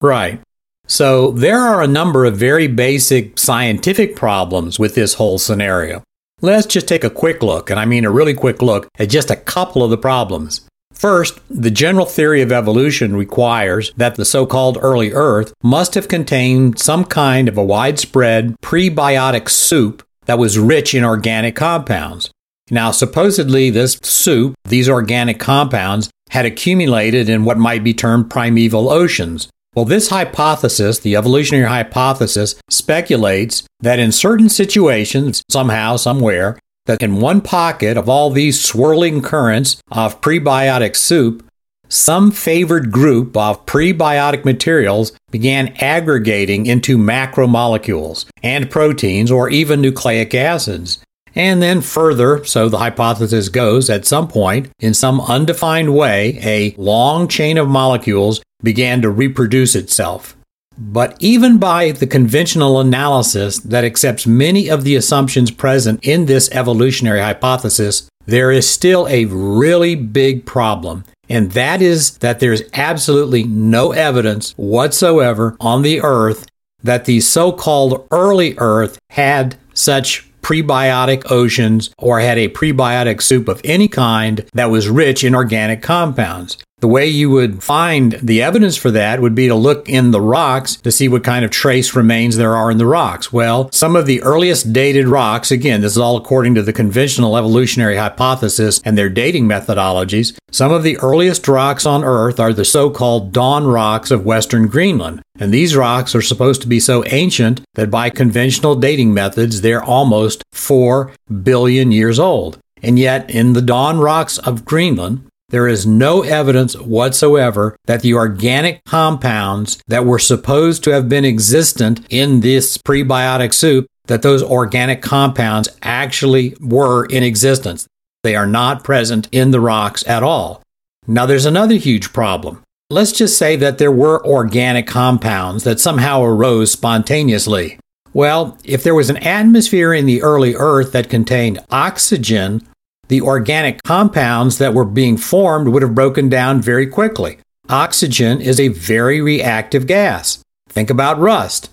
Right. 0.00 0.40
So 0.86 1.32
there 1.32 1.58
are 1.58 1.82
a 1.82 1.88
number 1.88 2.24
of 2.24 2.36
very 2.36 2.68
basic 2.68 3.38
scientific 3.38 4.14
problems 4.14 4.78
with 4.78 4.94
this 4.94 5.14
whole 5.14 5.38
scenario. 5.38 6.02
Let's 6.42 6.66
just 6.66 6.86
take 6.86 7.02
a 7.02 7.10
quick 7.10 7.42
look, 7.42 7.70
and 7.70 7.80
I 7.80 7.86
mean 7.86 8.04
a 8.04 8.10
really 8.10 8.34
quick 8.34 8.62
look, 8.62 8.88
at 8.98 9.08
just 9.08 9.30
a 9.30 9.36
couple 9.36 9.82
of 9.82 9.90
the 9.90 9.98
problems. 9.98 10.66
First, 10.92 11.40
the 11.50 11.70
general 11.70 12.06
theory 12.06 12.40
of 12.40 12.52
evolution 12.52 13.16
requires 13.16 13.92
that 13.96 14.14
the 14.14 14.24
so 14.24 14.46
called 14.46 14.78
early 14.80 15.12
Earth 15.12 15.52
must 15.62 15.94
have 15.94 16.08
contained 16.08 16.78
some 16.78 17.04
kind 17.04 17.48
of 17.48 17.58
a 17.58 17.64
widespread 17.64 18.54
prebiotic 18.62 19.48
soup 19.50 20.02
that 20.26 20.38
was 20.38 20.58
rich 20.58 20.94
in 20.94 21.04
organic 21.04 21.56
compounds. 21.56 22.30
Now, 22.70 22.90
supposedly, 22.90 23.70
this 23.70 23.98
soup, 24.02 24.54
these 24.64 24.88
organic 24.88 25.38
compounds, 25.38 26.10
had 26.30 26.46
accumulated 26.46 27.28
in 27.28 27.44
what 27.44 27.58
might 27.58 27.84
be 27.84 27.94
termed 27.94 28.30
primeval 28.30 28.90
oceans, 28.90 29.48
well, 29.76 29.84
this 29.84 30.08
hypothesis, 30.08 30.98
the 31.00 31.16
evolutionary 31.16 31.68
hypothesis, 31.68 32.54
speculates 32.70 33.62
that 33.80 33.98
in 33.98 34.10
certain 34.10 34.48
situations, 34.48 35.42
somehow, 35.50 35.96
somewhere, 35.96 36.58
that 36.86 37.02
in 37.02 37.20
one 37.20 37.42
pocket 37.42 37.98
of 37.98 38.08
all 38.08 38.30
these 38.30 38.64
swirling 38.64 39.20
currents 39.20 39.76
of 39.90 40.22
prebiotic 40.22 40.96
soup, 40.96 41.46
some 41.88 42.30
favored 42.30 42.90
group 42.90 43.36
of 43.36 43.66
prebiotic 43.66 44.46
materials 44.46 45.12
began 45.30 45.68
aggregating 45.76 46.64
into 46.64 46.96
macromolecules 46.96 48.24
and 48.42 48.70
proteins 48.70 49.30
or 49.30 49.50
even 49.50 49.82
nucleic 49.82 50.34
acids. 50.34 51.00
And 51.34 51.60
then 51.60 51.82
further, 51.82 52.42
so 52.46 52.70
the 52.70 52.78
hypothesis 52.78 53.50
goes, 53.50 53.90
at 53.90 54.06
some 54.06 54.26
point, 54.26 54.70
in 54.80 54.94
some 54.94 55.20
undefined 55.20 55.94
way, 55.94 56.38
a 56.42 56.74
long 56.80 57.28
chain 57.28 57.58
of 57.58 57.68
molecules 57.68 58.40
began 58.62 59.02
to 59.02 59.10
reproduce 59.10 59.74
itself. 59.74 60.36
But 60.78 61.16
even 61.20 61.58
by 61.58 61.92
the 61.92 62.06
conventional 62.06 62.80
analysis 62.80 63.58
that 63.60 63.84
accepts 63.84 64.26
many 64.26 64.68
of 64.68 64.84
the 64.84 64.94
assumptions 64.94 65.50
present 65.50 66.00
in 66.02 66.26
this 66.26 66.50
evolutionary 66.50 67.20
hypothesis, 67.20 68.08
there 68.26 68.50
is 68.50 68.68
still 68.68 69.06
a 69.08 69.24
really 69.26 69.94
big 69.94 70.44
problem. 70.44 71.04
And 71.28 71.52
that 71.52 71.80
is 71.80 72.18
that 72.18 72.40
there's 72.40 72.62
absolutely 72.74 73.44
no 73.44 73.92
evidence 73.92 74.52
whatsoever 74.56 75.56
on 75.60 75.82
the 75.82 76.00
earth 76.02 76.46
that 76.82 77.04
the 77.04 77.20
so 77.20 77.52
called 77.52 78.06
early 78.10 78.54
earth 78.58 78.98
had 79.10 79.56
such 79.74 80.30
prebiotic 80.42 81.28
oceans 81.30 81.90
or 81.98 82.20
had 82.20 82.38
a 82.38 82.48
prebiotic 82.48 83.20
soup 83.20 83.48
of 83.48 83.60
any 83.64 83.88
kind 83.88 84.44
that 84.52 84.70
was 84.70 84.88
rich 84.88 85.24
in 85.24 85.34
organic 85.34 85.82
compounds. 85.82 86.58
The 86.78 86.88
way 86.88 87.06
you 87.06 87.30
would 87.30 87.62
find 87.62 88.12
the 88.22 88.42
evidence 88.42 88.76
for 88.76 88.90
that 88.90 89.22
would 89.22 89.34
be 89.34 89.48
to 89.48 89.54
look 89.54 89.88
in 89.88 90.10
the 90.10 90.20
rocks 90.20 90.76
to 90.76 90.92
see 90.92 91.08
what 91.08 91.24
kind 91.24 91.42
of 91.42 91.50
trace 91.50 91.96
remains 91.96 92.36
there 92.36 92.54
are 92.54 92.70
in 92.70 92.76
the 92.76 92.84
rocks. 92.84 93.32
Well, 93.32 93.72
some 93.72 93.96
of 93.96 94.04
the 94.04 94.22
earliest 94.22 94.74
dated 94.74 95.08
rocks, 95.08 95.50
again, 95.50 95.80
this 95.80 95.92
is 95.92 95.98
all 95.98 96.18
according 96.18 96.54
to 96.56 96.62
the 96.62 96.74
conventional 96.74 97.38
evolutionary 97.38 97.96
hypothesis 97.96 98.82
and 98.84 98.96
their 98.96 99.08
dating 99.08 99.48
methodologies, 99.48 100.36
some 100.50 100.70
of 100.70 100.82
the 100.82 100.98
earliest 100.98 101.48
rocks 101.48 101.86
on 101.86 102.04
Earth 102.04 102.38
are 102.38 102.52
the 102.52 102.64
so 102.64 102.90
called 102.90 103.32
dawn 103.32 103.66
rocks 103.66 104.10
of 104.10 104.26
western 104.26 104.68
Greenland. 104.68 105.22
And 105.38 105.54
these 105.54 105.76
rocks 105.76 106.14
are 106.14 106.20
supposed 106.20 106.60
to 106.60 106.68
be 106.68 106.78
so 106.78 107.04
ancient 107.06 107.62
that 107.74 107.90
by 107.90 108.10
conventional 108.10 108.76
dating 108.76 109.14
methods, 109.14 109.62
they're 109.62 109.82
almost 109.82 110.42
4 110.52 111.10
billion 111.42 111.90
years 111.90 112.18
old. 112.18 112.58
And 112.82 112.98
yet, 112.98 113.30
in 113.30 113.54
the 113.54 113.62
dawn 113.62 113.98
rocks 113.98 114.36
of 114.36 114.66
Greenland, 114.66 115.25
there 115.48 115.68
is 115.68 115.86
no 115.86 116.22
evidence 116.22 116.76
whatsoever 116.76 117.76
that 117.86 118.02
the 118.02 118.14
organic 118.14 118.84
compounds 118.84 119.80
that 119.86 120.04
were 120.04 120.18
supposed 120.18 120.82
to 120.84 120.90
have 120.90 121.08
been 121.08 121.24
existent 121.24 122.04
in 122.10 122.40
this 122.40 122.76
prebiotic 122.78 123.54
soup, 123.54 123.86
that 124.06 124.22
those 124.22 124.42
organic 124.42 125.02
compounds 125.02 125.68
actually 125.82 126.56
were 126.60 127.06
in 127.06 127.22
existence. 127.22 127.86
They 128.22 128.34
are 128.34 128.46
not 128.46 128.84
present 128.84 129.28
in 129.30 129.52
the 129.52 129.60
rocks 129.60 130.06
at 130.06 130.22
all. 130.22 130.62
Now, 131.06 131.26
there's 131.26 131.46
another 131.46 131.76
huge 131.76 132.12
problem. 132.12 132.62
Let's 132.90 133.12
just 133.12 133.38
say 133.38 133.56
that 133.56 133.78
there 133.78 133.92
were 133.92 134.24
organic 134.26 134.86
compounds 134.86 135.64
that 135.64 135.80
somehow 135.80 136.22
arose 136.22 136.72
spontaneously. 136.72 137.78
Well, 138.12 138.58
if 138.64 138.82
there 138.82 138.94
was 138.94 139.10
an 139.10 139.18
atmosphere 139.18 139.92
in 139.92 140.06
the 140.06 140.22
early 140.22 140.54
Earth 140.54 140.92
that 140.92 141.10
contained 141.10 141.60
oxygen 141.70 142.66
the 143.08 143.20
organic 143.20 143.82
compounds 143.82 144.58
that 144.58 144.74
were 144.74 144.84
being 144.84 145.16
formed 145.16 145.68
would 145.68 145.82
have 145.82 145.94
broken 145.94 146.28
down 146.28 146.60
very 146.60 146.86
quickly. 146.86 147.38
Oxygen 147.68 148.40
is 148.40 148.60
a 148.60 148.68
very 148.68 149.20
reactive 149.20 149.86
gas. 149.86 150.40
Think 150.68 150.90
about 150.90 151.18
rust. 151.18 151.70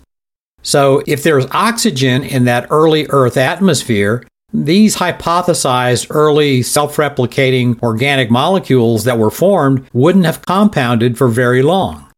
So, 0.62 1.04
if 1.06 1.24
there's 1.24 1.46
oxygen 1.52 2.24
in 2.24 2.46
that 2.46 2.68
early 2.70 3.06
Earth 3.10 3.36
atmosphere, 3.36 4.26
these 4.54 4.98
hypothesized 4.98 6.08
early 6.10 6.62
self 6.62 6.96
replicating 6.96 7.82
organic 7.82 8.32
molecules 8.32 9.04
that 9.04 9.18
were 9.18 9.32
formed 9.32 9.86
wouldn't 9.94 10.26
have 10.26 10.46
compounded 10.46 11.18
for 11.18 11.28
very 11.28 11.62
long. 11.62 12.10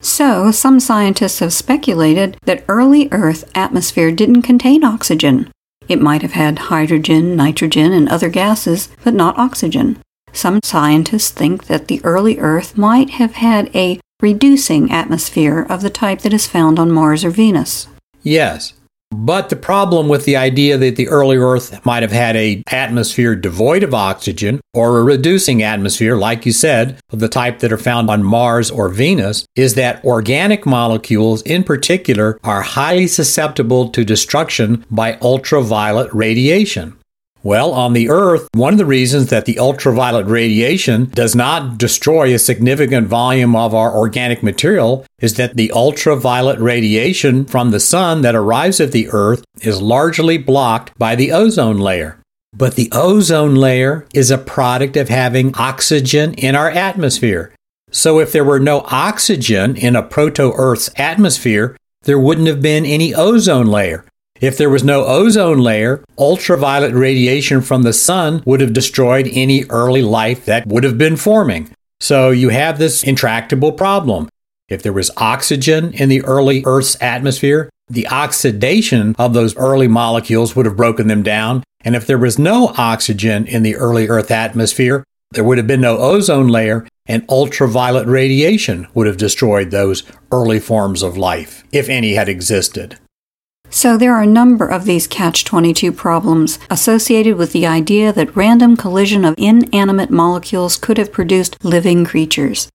So, 0.00 0.50
some 0.50 0.80
scientists 0.80 1.40
have 1.40 1.52
speculated 1.52 2.36
that 2.44 2.64
early 2.68 3.08
Earth 3.10 3.50
atmosphere 3.54 4.12
didn't 4.12 4.42
contain 4.42 4.84
oxygen. 4.84 5.50
It 5.88 6.00
might 6.00 6.22
have 6.22 6.32
had 6.32 6.58
hydrogen, 6.70 7.36
nitrogen, 7.36 7.92
and 7.92 8.08
other 8.08 8.28
gases, 8.28 8.88
but 9.02 9.14
not 9.14 9.38
oxygen. 9.38 9.98
Some 10.32 10.60
scientists 10.64 11.30
think 11.30 11.66
that 11.66 11.88
the 11.88 12.00
early 12.04 12.38
Earth 12.38 12.76
might 12.76 13.10
have 13.10 13.34
had 13.34 13.74
a 13.74 14.00
reducing 14.20 14.90
atmosphere 14.90 15.66
of 15.68 15.82
the 15.82 15.90
type 15.90 16.20
that 16.20 16.32
is 16.32 16.46
found 16.46 16.78
on 16.78 16.90
Mars 16.90 17.24
or 17.24 17.30
Venus. 17.30 17.88
Yes, 18.22 18.72
but 19.14 19.48
the 19.48 19.56
problem 19.56 20.08
with 20.08 20.24
the 20.24 20.36
idea 20.36 20.76
that 20.76 20.96
the 20.96 21.08
early 21.08 21.36
Earth 21.36 21.84
might 21.86 22.02
have 22.02 22.12
had 22.12 22.36
a 22.36 22.62
atmosphere 22.70 23.36
devoid 23.36 23.82
of 23.82 23.94
oxygen 23.94 24.60
or 24.72 24.98
a 24.98 25.02
reducing 25.02 25.62
atmosphere, 25.62 26.16
like 26.16 26.44
you 26.44 26.52
said, 26.52 26.98
of 27.10 27.20
the 27.20 27.28
type 27.28 27.60
that 27.60 27.72
are 27.72 27.78
found 27.78 28.10
on 28.10 28.22
Mars 28.22 28.70
or 28.70 28.88
Venus, 28.88 29.46
is 29.54 29.74
that 29.74 30.04
organic 30.04 30.66
molecules 30.66 31.42
in 31.42 31.62
particular 31.64 32.38
are 32.42 32.62
highly 32.62 33.06
susceptible 33.06 33.88
to 33.90 34.04
destruction 34.04 34.84
by 34.90 35.16
ultraviolet 35.22 36.12
radiation. 36.12 36.96
Well, 37.44 37.72
on 37.72 37.92
the 37.92 38.08
Earth, 38.08 38.48
one 38.54 38.72
of 38.72 38.78
the 38.78 38.86
reasons 38.86 39.28
that 39.28 39.44
the 39.44 39.58
ultraviolet 39.58 40.26
radiation 40.26 41.10
does 41.10 41.36
not 41.36 41.76
destroy 41.76 42.32
a 42.32 42.38
significant 42.38 43.06
volume 43.06 43.54
of 43.54 43.74
our 43.74 43.94
organic 43.94 44.42
material 44.42 45.04
is 45.18 45.34
that 45.34 45.54
the 45.54 45.70
ultraviolet 45.72 46.58
radiation 46.58 47.44
from 47.44 47.70
the 47.70 47.80
sun 47.80 48.22
that 48.22 48.34
arrives 48.34 48.80
at 48.80 48.92
the 48.92 49.10
Earth 49.12 49.44
is 49.60 49.82
largely 49.82 50.38
blocked 50.38 50.98
by 50.98 51.14
the 51.14 51.32
ozone 51.32 51.76
layer. 51.76 52.18
But 52.56 52.76
the 52.76 52.88
ozone 52.92 53.56
layer 53.56 54.06
is 54.14 54.30
a 54.30 54.38
product 54.38 54.96
of 54.96 55.10
having 55.10 55.54
oxygen 55.56 56.32
in 56.34 56.54
our 56.54 56.70
atmosphere. 56.70 57.54
So 57.90 58.20
if 58.20 58.32
there 58.32 58.44
were 58.44 58.58
no 58.58 58.86
oxygen 58.86 59.76
in 59.76 59.96
a 59.96 60.02
proto 60.02 60.50
Earth's 60.56 60.88
atmosphere, 60.96 61.76
there 62.04 62.18
wouldn't 62.18 62.48
have 62.48 62.62
been 62.62 62.86
any 62.86 63.14
ozone 63.14 63.66
layer. 63.66 64.06
If 64.40 64.58
there 64.58 64.70
was 64.70 64.82
no 64.82 65.04
ozone 65.06 65.58
layer, 65.58 66.04
ultraviolet 66.18 66.92
radiation 66.92 67.60
from 67.60 67.82
the 67.82 67.92
sun 67.92 68.42
would 68.44 68.60
have 68.60 68.72
destroyed 68.72 69.28
any 69.32 69.64
early 69.66 70.02
life 70.02 70.44
that 70.44 70.66
would 70.66 70.84
have 70.84 70.98
been 70.98 71.16
forming. 71.16 71.70
So 72.00 72.30
you 72.30 72.48
have 72.48 72.78
this 72.78 73.04
intractable 73.04 73.72
problem. 73.72 74.28
If 74.68 74.82
there 74.82 74.92
was 74.92 75.10
oxygen 75.16 75.92
in 75.94 76.08
the 76.08 76.22
early 76.24 76.62
Earth's 76.66 77.00
atmosphere, 77.00 77.70
the 77.88 78.08
oxidation 78.08 79.14
of 79.18 79.34
those 79.34 79.56
early 79.56 79.88
molecules 79.88 80.56
would 80.56 80.66
have 80.66 80.76
broken 80.76 81.06
them 81.06 81.22
down. 81.22 81.62
And 81.82 81.94
if 81.94 82.06
there 82.06 82.18
was 82.18 82.38
no 82.38 82.74
oxygen 82.76 83.46
in 83.46 83.62
the 83.62 83.76
early 83.76 84.08
Earth 84.08 84.30
atmosphere, 84.30 85.04
there 85.30 85.44
would 85.44 85.58
have 85.58 85.66
been 85.66 85.80
no 85.80 85.98
ozone 85.98 86.48
layer, 86.48 86.86
and 87.06 87.24
ultraviolet 87.28 88.06
radiation 88.06 88.88
would 88.94 89.06
have 89.06 89.16
destroyed 89.16 89.70
those 89.70 90.02
early 90.32 90.60
forms 90.60 91.02
of 91.02 91.16
life, 91.16 91.62
if 91.72 91.88
any 91.88 92.14
had 92.14 92.28
existed. 92.28 92.98
So 93.74 93.96
there 93.96 94.14
are 94.14 94.22
a 94.22 94.26
number 94.26 94.68
of 94.68 94.84
these 94.84 95.08
catch 95.08 95.44
22 95.44 95.90
problems 95.90 96.60
associated 96.70 97.36
with 97.36 97.50
the 97.50 97.66
idea 97.66 98.12
that 98.12 98.36
random 98.36 98.76
collision 98.76 99.24
of 99.24 99.34
inanimate 99.36 100.10
molecules 100.10 100.76
could 100.76 100.96
have 100.96 101.10
produced 101.10 101.56
living 101.64 102.04
creatures. 102.04 102.68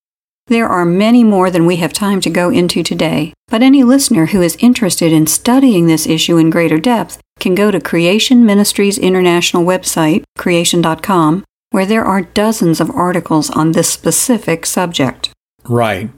There 0.47 0.67
are 0.67 0.83
many 0.83 1.23
more 1.23 1.49
than 1.49 1.65
we 1.65 1.77
have 1.77 1.93
time 1.93 2.19
to 2.19 2.29
go 2.29 2.49
into 2.49 2.83
today, 2.83 3.33
but 3.47 3.61
any 3.61 3.81
listener 3.81 4.25
who 4.27 4.41
is 4.41 4.57
interested 4.59 5.13
in 5.13 5.25
studying 5.25 5.87
this 5.87 6.05
issue 6.05 6.35
in 6.35 6.49
greater 6.49 6.77
depth 6.77 7.21
can 7.39 7.55
go 7.55 7.71
to 7.71 7.79
Creation 7.79 8.45
Ministries 8.45 8.97
International 8.97 9.63
website, 9.63 10.25
creation.com, 10.37 11.45
where 11.69 11.85
there 11.85 12.03
are 12.03 12.23
dozens 12.23 12.81
of 12.81 12.91
articles 12.91 13.49
on 13.49 13.71
this 13.71 13.89
specific 13.89 14.65
subject. 14.65 15.31
Right. 15.63 16.09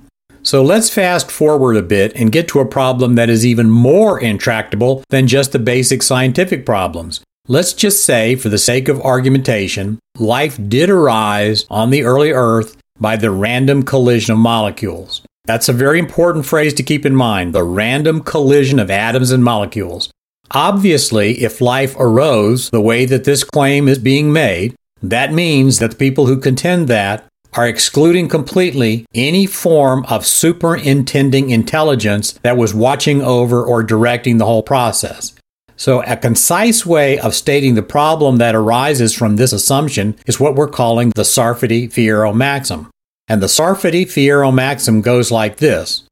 So 0.43 0.63
let's 0.63 0.89
fast 0.89 1.29
forward 1.29 1.77
a 1.77 1.83
bit 1.83 2.13
and 2.15 2.31
get 2.31 2.47
to 2.49 2.59
a 2.59 2.65
problem 2.65 3.15
that 3.15 3.29
is 3.29 3.45
even 3.45 3.69
more 3.69 4.19
intractable 4.19 5.03
than 5.09 5.27
just 5.27 5.51
the 5.51 5.59
basic 5.59 6.01
scientific 6.01 6.65
problems. 6.65 7.21
Let's 7.47 7.73
just 7.73 8.03
say, 8.03 8.35
for 8.35 8.49
the 8.49 8.57
sake 8.57 8.87
of 8.87 9.01
argumentation, 9.01 9.99
life 10.17 10.59
did 10.67 10.89
arise 10.89 11.65
on 11.69 11.89
the 11.89 12.03
early 12.03 12.31
Earth 12.31 12.77
by 12.99 13.17
the 13.17 13.31
random 13.31 13.83
collision 13.83 14.33
of 14.33 14.39
molecules. 14.39 15.21
That's 15.45 15.69
a 15.69 15.73
very 15.73 15.99
important 15.99 16.45
phrase 16.45 16.73
to 16.75 16.83
keep 16.83 17.05
in 17.05 17.15
mind 17.15 17.53
the 17.53 17.63
random 17.63 18.21
collision 18.21 18.79
of 18.79 18.91
atoms 18.91 19.31
and 19.31 19.43
molecules. 19.43 20.11
Obviously, 20.51 21.43
if 21.43 21.61
life 21.61 21.95
arose 21.97 22.69
the 22.69 22.81
way 22.81 23.05
that 23.05 23.23
this 23.23 23.43
claim 23.43 23.87
is 23.87 23.97
being 23.97 24.31
made, 24.31 24.75
that 25.01 25.33
means 25.33 25.79
that 25.79 25.91
the 25.91 25.97
people 25.97 26.27
who 26.27 26.37
contend 26.37 26.87
that 26.87 27.25
are 27.53 27.67
excluding 27.67 28.27
completely 28.27 29.05
any 29.13 29.45
form 29.45 30.05
of 30.05 30.25
superintending 30.25 31.49
intelligence 31.49 32.33
that 32.43 32.57
was 32.57 32.73
watching 32.73 33.21
over 33.21 33.63
or 33.63 33.83
directing 33.83 34.37
the 34.37 34.45
whole 34.45 34.63
process. 34.63 35.33
So, 35.75 36.03
a 36.03 36.15
concise 36.15 36.85
way 36.85 37.17
of 37.17 37.33
stating 37.33 37.73
the 37.73 37.81
problem 37.81 38.37
that 38.37 38.53
arises 38.53 39.15
from 39.15 39.35
this 39.35 39.51
assumption 39.51 40.15
is 40.27 40.39
what 40.39 40.55
we're 40.55 40.67
calling 40.67 41.11
the 41.15 41.23
Sarfati-Fierro 41.23 42.35
maxim. 42.35 42.89
And 43.27 43.41
the 43.41 43.47
Sarfati-Fierro 43.47 44.53
maxim 44.53 45.01
goes 45.01 45.31
like 45.31 45.57
this 45.57 46.03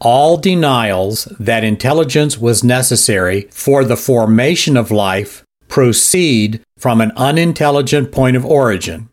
All 0.00 0.36
denials 0.36 1.26
that 1.38 1.62
intelligence 1.62 2.38
was 2.38 2.64
necessary 2.64 3.42
for 3.52 3.84
the 3.84 3.96
formation 3.96 4.76
of 4.76 4.90
life 4.90 5.44
proceed 5.68 6.60
from 6.76 7.00
an 7.00 7.12
unintelligent 7.16 8.12
point 8.12 8.36
of 8.36 8.44
origin. 8.44 9.08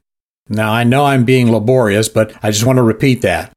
Now, 0.52 0.74
I 0.74 0.84
know 0.84 1.06
I'm 1.06 1.24
being 1.24 1.50
laborious, 1.50 2.10
but 2.10 2.34
I 2.44 2.52
just 2.52 2.66
want 2.66 2.76
to 2.76 2.84
repeat 2.84 3.22
that. 3.22 3.54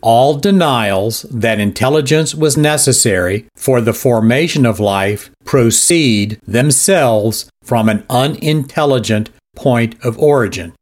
All 0.00 0.36
denials 0.36 1.22
that 1.30 1.60
intelligence 1.60 2.34
was 2.34 2.56
necessary 2.56 3.46
for 3.54 3.80
the 3.80 3.92
formation 3.92 4.66
of 4.66 4.80
life 4.80 5.30
proceed 5.44 6.40
themselves 6.44 7.48
from 7.62 7.88
an 7.88 8.04
unintelligent 8.10 9.30
point 9.54 9.94
of 10.04 10.18
origin. 10.18 10.72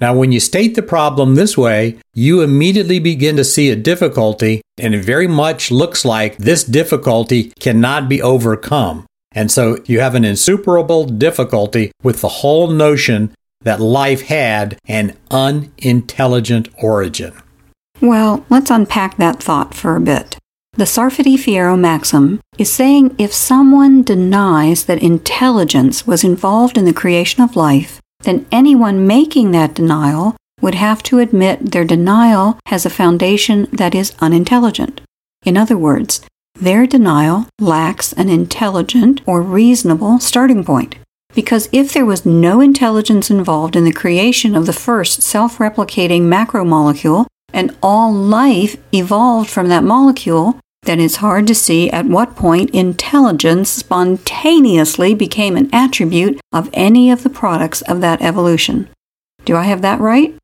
Now, 0.00 0.14
when 0.14 0.32
you 0.32 0.40
state 0.40 0.74
the 0.74 0.82
problem 0.82 1.36
this 1.36 1.56
way, 1.56 2.00
you 2.12 2.40
immediately 2.40 2.98
begin 2.98 3.36
to 3.36 3.44
see 3.44 3.70
a 3.70 3.76
difficulty, 3.76 4.60
and 4.76 4.92
it 4.92 5.04
very 5.04 5.28
much 5.28 5.70
looks 5.70 6.04
like 6.04 6.36
this 6.38 6.64
difficulty 6.64 7.52
cannot 7.60 8.08
be 8.08 8.20
overcome. 8.20 9.06
And 9.30 9.52
so 9.52 9.78
you 9.84 10.00
have 10.00 10.16
an 10.16 10.24
insuperable 10.24 11.04
difficulty 11.04 11.92
with 12.02 12.22
the 12.22 12.28
whole 12.28 12.66
notion 12.68 13.32
that 13.62 13.80
life 13.80 14.22
had 14.22 14.78
an 14.86 15.16
unintelligent 15.30 16.68
origin. 16.82 17.32
Well, 18.00 18.44
let's 18.48 18.70
unpack 18.70 19.16
that 19.16 19.42
thought 19.42 19.74
for 19.74 19.96
a 19.96 20.00
bit. 20.00 20.38
The 20.74 20.84
Sarfati-Fierro 20.84 21.78
maxim 21.78 22.40
is 22.56 22.72
saying 22.72 23.16
if 23.18 23.32
someone 23.32 24.02
denies 24.02 24.84
that 24.84 25.02
intelligence 25.02 26.06
was 26.06 26.24
involved 26.24 26.78
in 26.78 26.84
the 26.84 26.92
creation 26.92 27.42
of 27.42 27.56
life, 27.56 28.00
then 28.20 28.46
anyone 28.52 29.06
making 29.06 29.50
that 29.50 29.74
denial 29.74 30.36
would 30.60 30.76
have 30.76 31.02
to 31.02 31.18
admit 31.18 31.72
their 31.72 31.84
denial 31.84 32.58
has 32.66 32.86
a 32.86 32.90
foundation 32.90 33.68
that 33.72 33.94
is 33.94 34.14
unintelligent. 34.20 35.00
In 35.44 35.56
other 35.56 35.76
words, 35.76 36.20
their 36.54 36.86
denial 36.86 37.46
lacks 37.58 38.12
an 38.12 38.28
intelligent 38.28 39.22
or 39.26 39.42
reasonable 39.42 40.18
starting 40.18 40.64
point. 40.64 40.96
Because 41.34 41.68
if 41.72 41.92
there 41.92 42.06
was 42.06 42.26
no 42.26 42.60
intelligence 42.60 43.30
involved 43.30 43.76
in 43.76 43.84
the 43.84 43.92
creation 43.92 44.54
of 44.54 44.66
the 44.66 44.72
first 44.72 45.22
self 45.22 45.58
replicating 45.58 46.22
macromolecule, 46.22 47.26
and 47.52 47.76
all 47.82 48.12
life 48.12 48.76
evolved 48.92 49.50
from 49.50 49.68
that 49.68 49.84
molecule, 49.84 50.58
then 50.84 51.00
it's 51.00 51.16
hard 51.16 51.46
to 51.46 51.54
see 51.54 51.90
at 51.90 52.06
what 52.06 52.36
point 52.36 52.70
intelligence 52.70 53.68
spontaneously 53.68 55.14
became 55.14 55.56
an 55.56 55.68
attribute 55.72 56.40
of 56.52 56.70
any 56.72 57.10
of 57.10 57.22
the 57.22 57.30
products 57.30 57.82
of 57.82 58.00
that 58.00 58.22
evolution. 58.22 58.88
Do 59.44 59.56
I 59.56 59.64
have 59.64 59.82
that 59.82 60.00
right? 60.00 60.34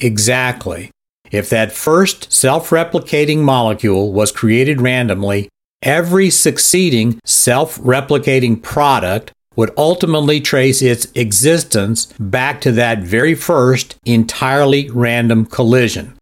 Exactly. 0.00 0.90
If 1.30 1.48
that 1.50 1.72
first 1.72 2.32
self 2.32 2.70
replicating 2.70 3.38
molecule 3.38 4.12
was 4.12 4.32
created 4.32 4.80
randomly, 4.80 5.48
every 5.82 6.30
succeeding 6.30 7.20
self 7.24 7.78
replicating 7.78 8.62
product 8.62 9.32
would 9.56 9.72
ultimately 9.76 10.40
trace 10.40 10.82
its 10.82 11.08
existence 11.14 12.06
back 12.20 12.60
to 12.60 12.70
that 12.72 13.00
very 13.00 13.34
first 13.34 13.96
entirely 14.04 14.88
random 14.90 15.46
collision. 15.46 16.12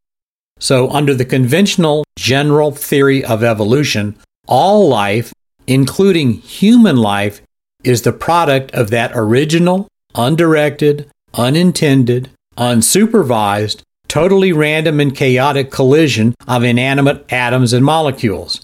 So, 0.61 0.89
under 0.91 1.15
the 1.15 1.25
conventional 1.25 2.05
general 2.17 2.71
theory 2.71 3.25
of 3.25 3.43
evolution, 3.43 4.17
all 4.47 4.89
life, 4.89 5.33
including 5.67 6.35
human 6.35 6.97
life, 6.97 7.43
is 7.83 8.03
the 8.03 8.13
product 8.13 8.71
of 8.73 8.91
that 8.91 9.13
original, 9.15 9.89
undirected, 10.15 11.11
unintended, 11.35 12.31
unsupervised, 12.57 13.83
totally 14.09 14.53
random 14.53 15.01
and 15.01 15.15
chaotic 15.15 15.71
collision 15.71 16.35
of 16.47 16.63
inanimate 16.63 17.25
atoms 17.33 17.73
and 17.73 17.85
molecules. 17.85 18.63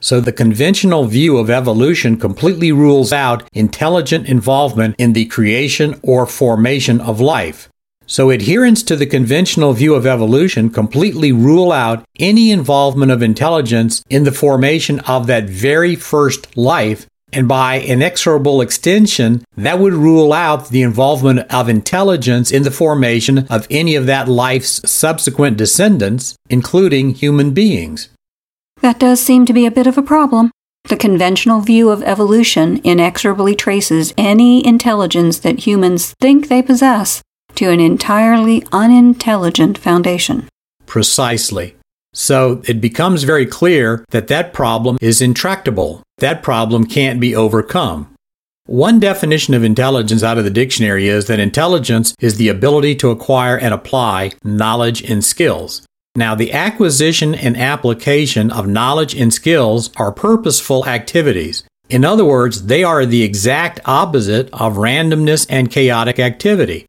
So 0.00 0.20
the 0.20 0.32
conventional 0.32 1.06
view 1.06 1.38
of 1.38 1.50
evolution 1.50 2.18
completely 2.18 2.70
rules 2.70 3.12
out 3.12 3.42
intelligent 3.52 4.28
involvement 4.28 4.94
in 4.96 5.12
the 5.12 5.24
creation 5.24 5.98
or 6.02 6.24
formation 6.24 7.00
of 7.00 7.20
life. 7.20 7.68
So 8.06 8.30
adherents 8.30 8.84
to 8.84 8.96
the 8.96 9.06
conventional 9.06 9.72
view 9.72 9.94
of 9.94 10.06
evolution 10.06 10.70
completely 10.70 11.32
rule 11.32 11.72
out 11.72 12.04
any 12.18 12.52
involvement 12.52 13.10
of 13.10 13.22
intelligence 13.22 14.04
in 14.08 14.22
the 14.22 14.32
formation 14.32 15.00
of 15.00 15.26
that 15.26 15.44
very 15.44 15.96
first 15.96 16.56
life 16.56 17.06
and 17.32 17.46
by 17.46 17.80
inexorable 17.80 18.60
extension, 18.60 19.44
that 19.56 19.78
would 19.78 19.92
rule 19.92 20.32
out 20.32 20.70
the 20.70 20.82
involvement 20.82 21.40
of 21.52 21.68
intelligence 21.68 22.50
in 22.50 22.62
the 22.62 22.70
formation 22.70 23.46
of 23.50 23.66
any 23.70 23.94
of 23.94 24.06
that 24.06 24.28
life's 24.28 24.80
subsequent 24.90 25.56
descendants, 25.56 26.36
including 26.48 27.14
human 27.14 27.52
beings. 27.52 28.08
That 28.80 28.98
does 28.98 29.20
seem 29.20 29.46
to 29.46 29.52
be 29.52 29.66
a 29.66 29.70
bit 29.70 29.86
of 29.86 29.98
a 29.98 30.02
problem. 30.02 30.50
The 30.84 30.96
conventional 30.96 31.60
view 31.60 31.90
of 31.90 32.02
evolution 32.02 32.80
inexorably 32.84 33.54
traces 33.54 34.14
any 34.16 34.64
intelligence 34.66 35.38
that 35.40 35.66
humans 35.66 36.14
think 36.20 36.48
they 36.48 36.62
possess 36.62 37.22
to 37.56 37.70
an 37.70 37.80
entirely 37.80 38.64
unintelligent 38.72 39.76
foundation. 39.76 40.48
Precisely. 40.86 41.74
So 42.14 42.62
it 42.66 42.80
becomes 42.80 43.24
very 43.24 43.46
clear 43.46 44.04
that 44.10 44.28
that 44.28 44.52
problem 44.52 44.96
is 45.00 45.20
intractable. 45.20 46.02
That 46.18 46.42
problem 46.42 46.86
can't 46.86 47.20
be 47.20 47.36
overcome. 47.36 48.14
One 48.66 49.00
definition 49.00 49.54
of 49.54 49.64
intelligence 49.64 50.22
out 50.22 50.38
of 50.38 50.44
the 50.44 50.50
dictionary 50.50 51.08
is 51.08 51.26
that 51.26 51.40
intelligence 51.40 52.14
is 52.20 52.36
the 52.36 52.48
ability 52.48 52.96
to 52.96 53.10
acquire 53.10 53.58
and 53.58 53.72
apply 53.72 54.32
knowledge 54.44 55.02
and 55.02 55.24
skills. 55.24 55.86
Now, 56.16 56.34
the 56.34 56.52
acquisition 56.52 57.34
and 57.34 57.56
application 57.56 58.50
of 58.50 58.66
knowledge 58.66 59.14
and 59.14 59.32
skills 59.32 59.90
are 59.96 60.12
purposeful 60.12 60.86
activities. 60.86 61.64
In 61.88 62.04
other 62.04 62.24
words, 62.24 62.66
they 62.66 62.84
are 62.84 63.06
the 63.06 63.22
exact 63.22 63.80
opposite 63.84 64.50
of 64.52 64.76
randomness 64.76 65.46
and 65.48 65.70
chaotic 65.70 66.18
activity. 66.18 66.86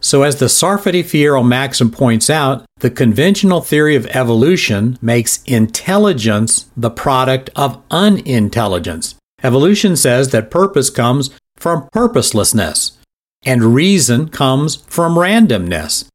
So, 0.00 0.22
as 0.22 0.36
the 0.36 0.46
Sarfati-Fierro 0.46 1.46
maxim 1.46 1.90
points 1.90 2.28
out, 2.28 2.64
the 2.80 2.90
conventional 2.90 3.60
theory 3.60 3.94
of 3.94 4.06
evolution 4.06 4.98
makes 5.00 5.42
intelligence 5.44 6.70
the 6.76 6.90
product 6.90 7.50
of 7.54 7.80
unintelligence. 7.90 9.14
Evolution 9.42 9.94
says 9.94 10.30
that 10.30 10.50
purpose 10.50 10.90
comes 10.90 11.30
from 11.56 11.88
purposelessness, 11.92 12.98
and 13.44 13.74
reason 13.74 14.28
comes 14.28 14.76
from 14.86 15.14
randomness. 15.14 16.08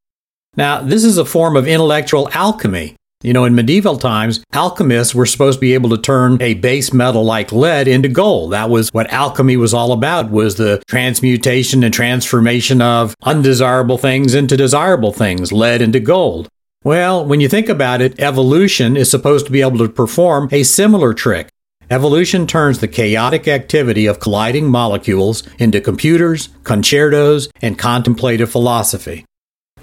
Now, 0.58 0.82
this 0.82 1.04
is 1.04 1.20
a 1.20 1.26
form 1.26 1.56
of 1.56 1.68
intellectual 1.68 2.30
alchemy. 2.34 2.96
You 3.24 3.34
know, 3.34 3.46
in 3.46 3.56
medieval 3.56 3.98
times, 3.98 4.44
alchemists 4.54 5.14
were 5.14 5.26
supposed 5.28 5.58
to 5.58 5.62
be 5.62 5.76
able 5.76 5.92
to 5.92 5.98
turn 5.98 6.42
a 6.42 6.56
base 6.56 6.92
metal 6.94 7.24
like 7.24 7.52
lead 7.52 7.88
into 7.88 8.10
gold. 8.10 8.54
That 8.54 8.70
was 8.70 8.90
what 8.90 9.12
alchemy 9.12 9.58
was 9.58 9.74
all 9.74 9.92
about, 9.92 10.32
was 10.32 10.56
the 10.56 10.84
transmutation 10.88 11.84
and 11.84 11.94
transformation 11.94 12.82
of 12.82 13.16
undesirable 13.24 13.98
things 13.98 14.34
into 14.34 14.58
desirable 14.58 15.14
things, 15.14 15.52
lead 15.52 15.82
into 15.82 16.00
gold. 16.00 16.48
Well, 16.84 17.26
when 17.26 17.40
you 17.40 17.50
think 17.50 17.70
about 17.70 18.02
it, 18.02 18.20
evolution 18.20 18.98
is 18.98 19.12
supposed 19.12 19.46
to 19.48 19.52
be 19.52 19.62
able 19.62 19.80
to 19.80 19.90
perform 19.90 20.50
a 20.52 20.64
similar 20.64 21.14
trick. 21.14 21.50
Evolution 21.90 22.46
turns 22.48 22.80
the 22.80 22.88
chaotic 22.88 23.48
activity 23.48 24.06
of 24.06 24.20
colliding 24.20 24.70
molecules 24.70 25.44
into 25.58 25.82
computers, 25.82 26.50
concertos, 26.64 27.50
and 27.62 27.78
contemplative 27.78 28.52
philosophy. 28.52 29.26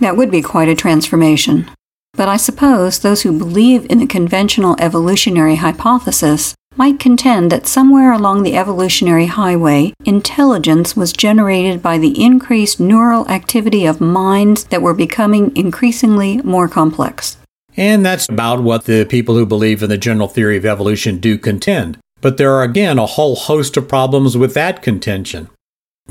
That 0.00 0.16
would 0.16 0.30
be 0.30 0.42
quite 0.42 0.68
a 0.68 0.74
transformation. 0.74 1.70
But 2.12 2.28
I 2.28 2.36
suppose 2.36 2.98
those 2.98 3.22
who 3.22 3.36
believe 3.36 3.86
in 3.90 3.98
the 3.98 4.06
conventional 4.06 4.76
evolutionary 4.78 5.56
hypothesis 5.56 6.54
might 6.76 6.98
contend 6.98 7.52
that 7.52 7.66
somewhere 7.66 8.12
along 8.12 8.42
the 8.42 8.56
evolutionary 8.56 9.26
highway, 9.26 9.92
intelligence 10.04 10.96
was 10.96 11.12
generated 11.12 11.82
by 11.82 11.98
the 11.98 12.20
increased 12.22 12.80
neural 12.80 13.28
activity 13.28 13.86
of 13.86 14.00
minds 14.00 14.64
that 14.64 14.82
were 14.82 14.94
becoming 14.94 15.56
increasingly 15.56 16.38
more 16.38 16.68
complex. 16.68 17.36
And 17.76 18.04
that's 18.04 18.28
about 18.28 18.62
what 18.62 18.84
the 18.84 19.04
people 19.04 19.36
who 19.36 19.46
believe 19.46 19.82
in 19.82 19.90
the 19.90 19.98
general 19.98 20.28
theory 20.28 20.56
of 20.56 20.64
evolution 20.64 21.18
do 21.18 21.38
contend. 21.38 21.98
But 22.20 22.36
there 22.36 22.52
are 22.52 22.62
again 22.62 22.98
a 22.98 23.06
whole 23.06 23.36
host 23.36 23.76
of 23.76 23.88
problems 23.88 24.36
with 24.36 24.54
that 24.54 24.82
contention. 24.82 25.50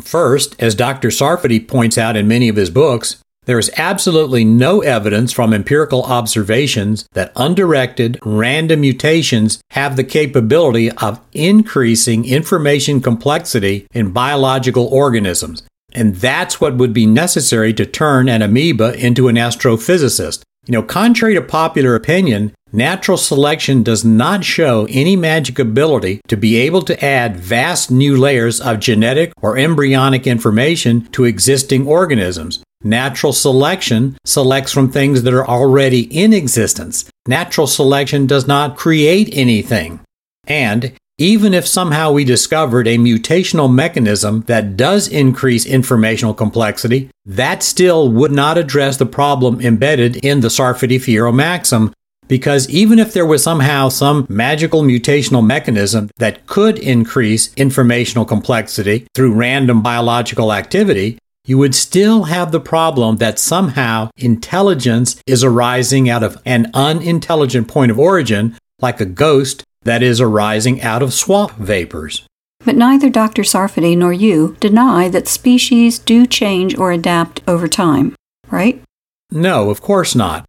First, 0.02 0.56
as 0.62 0.76
Dr. 0.76 1.10
Sarfati 1.10 1.66
points 1.66 1.98
out 1.98 2.16
in 2.16 2.28
many 2.28 2.50
of 2.50 2.56
his 2.56 2.70
books, 2.70 3.18
there 3.46 3.60
is 3.60 3.72
absolutely 3.78 4.46
no 4.46 4.82
evidence 4.82 5.32
from 5.32 5.54
empirical 5.54 6.04
observations 6.04 7.08
that 7.14 7.32
undirected, 7.36 8.20
random 8.24 8.82
mutations 8.82 9.62
have 9.72 9.96
the 9.96 10.04
capability 10.04 10.92
of 10.92 11.20
increasing 11.34 12.26
information 12.26 13.02
complexity 13.02 13.88
in 13.94 14.12
biological 14.12 14.88
organisms. 14.88 15.64
And 15.94 16.16
that's 16.16 16.60
what 16.60 16.76
would 16.78 16.94
be 16.94 17.06
necessary 17.06 17.74
to 17.74 17.86
turn 17.86 18.28
an 18.30 18.42
amoeba 18.42 18.96
into 18.98 19.28
an 19.28 19.36
astrophysicist. 19.36 20.44
You 20.66 20.72
know, 20.72 20.84
contrary 20.84 21.36
to 21.36 21.42
popular 21.42 21.94
opinion, 21.94 22.54
natural 22.72 23.18
selection 23.18 23.84
does 23.84 24.06
not 24.06 24.46
show 24.46 24.88
any 24.90 25.16
magic 25.16 25.60
ability 25.60 26.22
to 26.30 26.38
be 26.38 26.56
able 26.56 26.82
to 26.84 27.06
add 27.06 27.36
vast 27.36 27.92
new 27.92 28.16
layers 28.16 28.62
of 28.62 28.80
genetic 28.80 29.34
or 29.42 29.58
embryonic 29.58 30.26
information 30.26 31.06
to 31.12 31.26
existing 31.26 31.86
organisms. 31.86 32.64
Natural 32.84 33.32
selection 33.32 34.18
selects 34.26 34.72
from 34.72 34.92
things 34.92 35.24
that 35.24 35.34
are 35.34 35.48
already 35.48 36.02
in 36.02 36.34
existence. 36.34 37.10
Natural 37.28 37.68
selection 37.68 38.28
does 38.28 38.48
not 38.48 38.76
create 38.76 39.30
anything. 39.32 40.02
And 40.46 40.94
even 41.18 41.54
if 41.54 41.68
somehow 41.68 42.12
we 42.12 42.26
discovered 42.26 42.88
a 42.88 42.98
mutational 42.98 43.74
mechanism 43.74 44.42
that 44.48 44.76
does 44.76 45.08
increase 45.08 45.66
informational 45.66 46.34
complexity, 46.34 47.10
that 47.26 47.64
still 47.64 48.10
would 48.10 48.32
not 48.32 48.58
address 48.58 48.98
the 48.98 49.06
problem 49.06 49.62
embedded 49.62 50.18
in 50.18 50.42
the 50.42 50.48
Sarfati-Fierro 50.48 51.34
maxim 51.34 51.94
because 52.28 52.70
even 52.70 53.00
if 53.00 53.14
there 53.14 53.26
was 53.26 53.44
somehow 53.44 53.90
some 53.90 54.26
magical 54.30 54.82
mutational 54.82 55.46
mechanism 55.46 56.10
that 56.18 56.48
could 56.48 56.80
increase 56.80 57.54
informational 57.56 58.26
complexity 58.26 59.06
through 59.14 59.34
random 59.34 59.82
biological 59.82 60.52
activity, 60.54 61.18
you 61.46 61.58
would 61.58 61.76
still 61.76 62.24
have 62.24 62.52
the 62.52 62.60
problem 62.60 63.18
that 63.18 63.38
somehow 63.38 64.10
intelligence 64.16 65.22
is 65.28 65.44
arising 65.44 66.10
out 66.10 66.24
of 66.24 66.42
an 66.46 66.72
unintelligent 66.74 67.68
point 67.68 67.92
of 67.92 68.00
origin, 68.00 68.58
like 68.80 69.02
a 69.02 69.06
ghost 69.06 69.64
that 69.84 70.02
is 70.02 70.22
arising 70.22 70.82
out 70.82 71.02
of 71.02 71.14
swamp 71.14 71.52
vapors. 71.54 72.26
But 72.64 72.78
neither 72.78 73.10
Dr. 73.10 73.42
Sarfati 73.42 73.98
nor 73.98 74.14
you 74.14 74.56
deny 74.62 75.10
that 75.10 75.28
species 75.28 76.00
do 76.00 76.26
change 76.26 76.78
or 76.78 76.94
adapt 76.94 77.42
over 77.46 77.68
time, 77.68 78.16
right? 78.50 78.82
No, 79.30 79.70
of 79.70 79.82
course 79.82 80.16
not. 80.16 80.46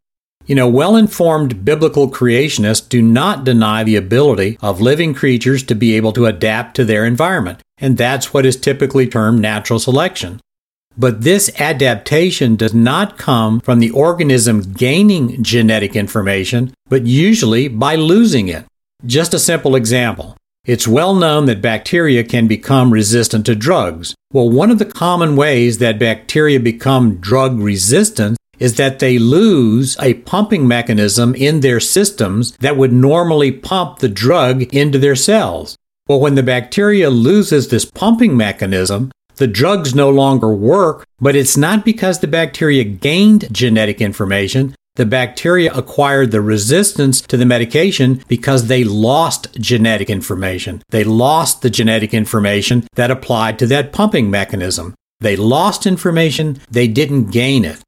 You 0.46 0.54
know, 0.54 0.68
well 0.68 0.94
informed 0.94 1.64
biblical 1.64 2.08
creationists 2.08 2.88
do 2.88 3.02
not 3.02 3.44
deny 3.44 3.82
the 3.82 3.96
ability 3.96 4.58
of 4.60 4.80
living 4.80 5.12
creatures 5.12 5.64
to 5.64 5.74
be 5.74 5.96
able 5.96 6.12
to 6.12 6.26
adapt 6.26 6.76
to 6.76 6.84
their 6.84 7.04
environment, 7.04 7.60
and 7.78 7.96
that's 7.96 8.32
what 8.32 8.46
is 8.46 8.54
typically 8.56 9.08
termed 9.08 9.40
natural 9.40 9.80
selection. 9.80 10.40
But 10.96 11.22
this 11.22 11.50
adaptation 11.60 12.56
does 12.56 12.72
not 12.74 13.18
come 13.18 13.60
from 13.60 13.80
the 13.80 13.90
organism 13.90 14.62
gaining 14.62 15.42
genetic 15.42 15.96
information, 15.96 16.72
but 16.88 17.06
usually 17.06 17.68
by 17.68 17.96
losing 17.96 18.48
it. 18.48 18.64
Just 19.04 19.34
a 19.34 19.38
simple 19.38 19.74
example. 19.74 20.36
It's 20.64 20.88
well 20.88 21.14
known 21.14 21.44
that 21.46 21.60
bacteria 21.60 22.24
can 22.24 22.46
become 22.46 22.92
resistant 22.92 23.44
to 23.46 23.54
drugs. 23.54 24.14
Well, 24.32 24.48
one 24.48 24.70
of 24.70 24.78
the 24.78 24.86
common 24.86 25.36
ways 25.36 25.78
that 25.78 25.98
bacteria 25.98 26.58
become 26.58 27.16
drug 27.16 27.58
resistant 27.58 28.38
is 28.58 28.76
that 28.76 28.98
they 28.98 29.18
lose 29.18 29.96
a 30.00 30.14
pumping 30.14 30.66
mechanism 30.66 31.34
in 31.34 31.60
their 31.60 31.80
systems 31.80 32.52
that 32.58 32.76
would 32.76 32.92
normally 32.92 33.50
pump 33.50 33.98
the 33.98 34.08
drug 34.08 34.62
into 34.74 34.98
their 34.98 35.16
cells. 35.16 35.76
Well, 36.08 36.20
when 36.20 36.34
the 36.34 36.42
bacteria 36.42 37.10
loses 37.10 37.68
this 37.68 37.84
pumping 37.84 38.36
mechanism, 38.36 39.10
the 39.36 39.46
drugs 39.46 39.94
no 39.94 40.10
longer 40.10 40.54
work, 40.54 41.06
but 41.20 41.36
it's 41.36 41.56
not 41.56 41.84
because 41.84 42.20
the 42.20 42.26
bacteria 42.26 42.84
gained 42.84 43.52
genetic 43.52 44.00
information. 44.00 44.74
The 44.96 45.06
bacteria 45.06 45.72
acquired 45.72 46.30
the 46.30 46.40
resistance 46.40 47.20
to 47.22 47.36
the 47.36 47.44
medication 47.44 48.22
because 48.28 48.68
they 48.68 48.84
lost 48.84 49.52
genetic 49.54 50.08
information. 50.08 50.82
They 50.90 51.02
lost 51.02 51.62
the 51.62 51.70
genetic 51.70 52.14
information 52.14 52.86
that 52.94 53.10
applied 53.10 53.58
to 53.58 53.66
that 53.66 53.92
pumping 53.92 54.30
mechanism. 54.30 54.94
They 55.20 55.34
lost 55.34 55.86
information, 55.86 56.60
they 56.70 56.86
didn't 56.86 57.32
gain 57.32 57.64
it. 57.64 57.80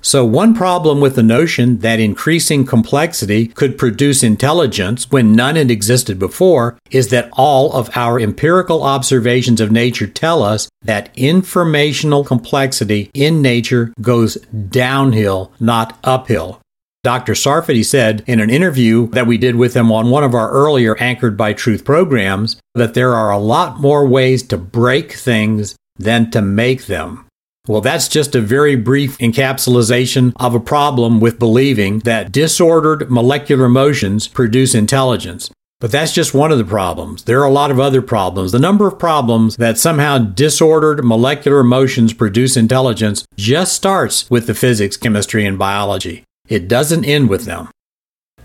So, 0.00 0.24
one 0.24 0.54
problem 0.54 1.00
with 1.00 1.16
the 1.16 1.22
notion 1.22 1.78
that 1.78 1.98
increasing 1.98 2.64
complexity 2.64 3.48
could 3.48 3.76
produce 3.76 4.22
intelligence 4.22 5.10
when 5.10 5.34
none 5.34 5.56
had 5.56 5.70
existed 5.70 6.18
before 6.18 6.78
is 6.90 7.08
that 7.08 7.30
all 7.32 7.72
of 7.72 7.90
our 7.96 8.20
empirical 8.20 8.82
observations 8.84 9.60
of 9.60 9.72
nature 9.72 10.06
tell 10.06 10.42
us 10.42 10.68
that 10.82 11.10
informational 11.16 12.24
complexity 12.24 13.10
in 13.12 13.42
nature 13.42 13.92
goes 14.00 14.36
downhill, 14.70 15.52
not 15.58 15.98
uphill. 16.04 16.60
Dr. 17.04 17.34
Sarfati 17.34 17.84
said 17.84 18.24
in 18.26 18.40
an 18.40 18.50
interview 18.50 19.08
that 19.08 19.26
we 19.26 19.38
did 19.38 19.56
with 19.56 19.74
him 19.74 19.90
on 19.92 20.10
one 20.10 20.24
of 20.24 20.34
our 20.34 20.50
earlier 20.50 20.96
Anchored 20.98 21.36
by 21.36 21.52
Truth 21.52 21.84
programs 21.84 22.60
that 22.74 22.94
there 22.94 23.14
are 23.14 23.30
a 23.30 23.38
lot 23.38 23.80
more 23.80 24.06
ways 24.06 24.42
to 24.44 24.58
break 24.58 25.12
things 25.12 25.76
than 25.96 26.30
to 26.32 26.42
make 26.42 26.86
them. 26.86 27.27
Well, 27.68 27.82
that's 27.82 28.08
just 28.08 28.34
a 28.34 28.40
very 28.40 28.76
brief 28.76 29.18
encapsulation 29.18 30.32
of 30.36 30.54
a 30.54 30.60
problem 30.60 31.20
with 31.20 31.38
believing 31.38 31.98
that 32.00 32.32
disordered 32.32 33.10
molecular 33.10 33.68
motions 33.68 34.26
produce 34.26 34.74
intelligence. 34.74 35.50
But 35.78 35.92
that's 35.92 36.14
just 36.14 36.32
one 36.32 36.50
of 36.50 36.56
the 36.56 36.64
problems. 36.64 37.24
There 37.24 37.40
are 37.40 37.46
a 37.46 37.52
lot 37.52 37.70
of 37.70 37.78
other 37.78 38.00
problems. 38.00 38.52
The 38.52 38.58
number 38.58 38.88
of 38.88 38.98
problems 38.98 39.56
that 39.58 39.76
somehow 39.76 40.16
disordered 40.16 41.04
molecular 41.04 41.62
motions 41.62 42.14
produce 42.14 42.56
intelligence 42.56 43.26
just 43.36 43.74
starts 43.74 44.28
with 44.30 44.46
the 44.46 44.54
physics, 44.54 44.96
chemistry, 44.96 45.44
and 45.44 45.58
biology. 45.58 46.24
It 46.48 46.68
doesn't 46.68 47.04
end 47.04 47.28
with 47.28 47.44
them. 47.44 47.68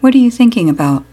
What 0.01 0.13
are 0.13 0.19
you 0.19 0.29
thinking 0.29 0.69
about? 0.69 1.05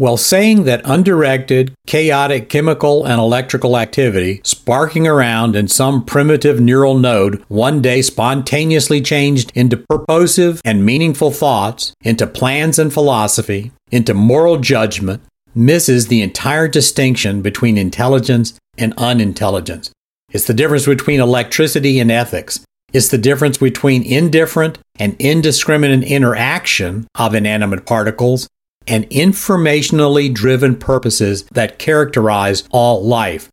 Well, 0.00 0.16
saying 0.16 0.62
that 0.64 0.82
undirected, 0.84 1.74
chaotic 1.88 2.48
chemical 2.48 3.04
and 3.04 3.20
electrical 3.20 3.76
activity 3.76 4.40
sparking 4.44 5.08
around 5.08 5.56
in 5.56 5.66
some 5.66 6.04
primitive 6.04 6.60
neural 6.60 6.96
node 6.96 7.42
one 7.48 7.82
day 7.82 8.02
spontaneously 8.02 9.00
changed 9.00 9.50
into 9.56 9.76
purposive 9.76 10.60
and 10.64 10.86
meaningful 10.86 11.32
thoughts, 11.32 11.94
into 12.02 12.28
plans 12.28 12.78
and 12.78 12.92
philosophy, 12.92 13.72
into 13.90 14.14
moral 14.14 14.58
judgment, 14.58 15.20
misses 15.52 16.06
the 16.06 16.22
entire 16.22 16.68
distinction 16.68 17.42
between 17.42 17.76
intelligence 17.76 18.56
and 18.78 18.94
unintelligence. 18.98 19.90
It's 20.30 20.46
the 20.46 20.54
difference 20.54 20.86
between 20.86 21.18
electricity 21.18 21.98
and 21.98 22.12
ethics. 22.12 22.60
It's 22.92 23.08
the 23.08 23.18
difference 23.18 23.58
between 23.58 24.04
indifferent 24.04 24.78
and 25.00 25.16
indiscriminate 25.18 26.08
interaction 26.08 27.08
of 27.16 27.34
inanimate 27.34 27.84
particles 27.84 28.46
and 28.88 29.08
informationally 29.10 30.32
driven 30.32 30.74
purposes 30.76 31.44
that 31.52 31.78
characterize 31.78 32.64
all 32.70 33.04
life. 33.04 33.48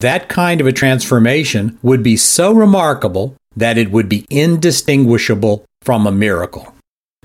That 0.00 0.28
kind 0.28 0.60
of 0.60 0.66
a 0.66 0.72
transformation 0.72 1.78
would 1.82 2.02
be 2.02 2.16
so 2.16 2.52
remarkable 2.52 3.36
that 3.56 3.76
it 3.76 3.90
would 3.90 4.08
be 4.08 4.26
indistinguishable 4.30 5.64
from 5.82 6.06
a 6.06 6.12
miracle. 6.12 6.74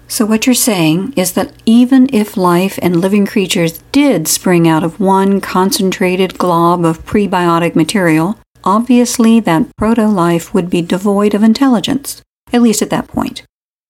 So, 0.08 0.26
what 0.26 0.45
you're 0.45 0.54
saying 0.54 1.13
is 1.15 1.34
that 1.34 1.52
even 1.65 2.13
if 2.13 2.38
life 2.38 2.78
and 2.82 3.02
living 3.02 3.26
creatures 3.26 3.80
did 3.91 4.28
spring 4.28 4.67
out 4.67 4.84
of 4.84 5.00
one 5.00 5.41
concentrated 5.41 6.38
glob 6.38 6.86
of 6.86 7.06
prebiotic 7.06 7.76
material, 7.76 8.38
obviously 8.63 9.39
that 9.41 9.67
proto 9.78 10.08
life 10.08 10.54
would 10.54 10.69
be 10.69 10.82
devoid 10.82 11.34
of 11.34 11.41
intelligence, 11.41 12.21
at 12.54 12.62
least 12.62 12.84
at 12.84 12.91
that 12.91 13.08
point. 13.08 13.43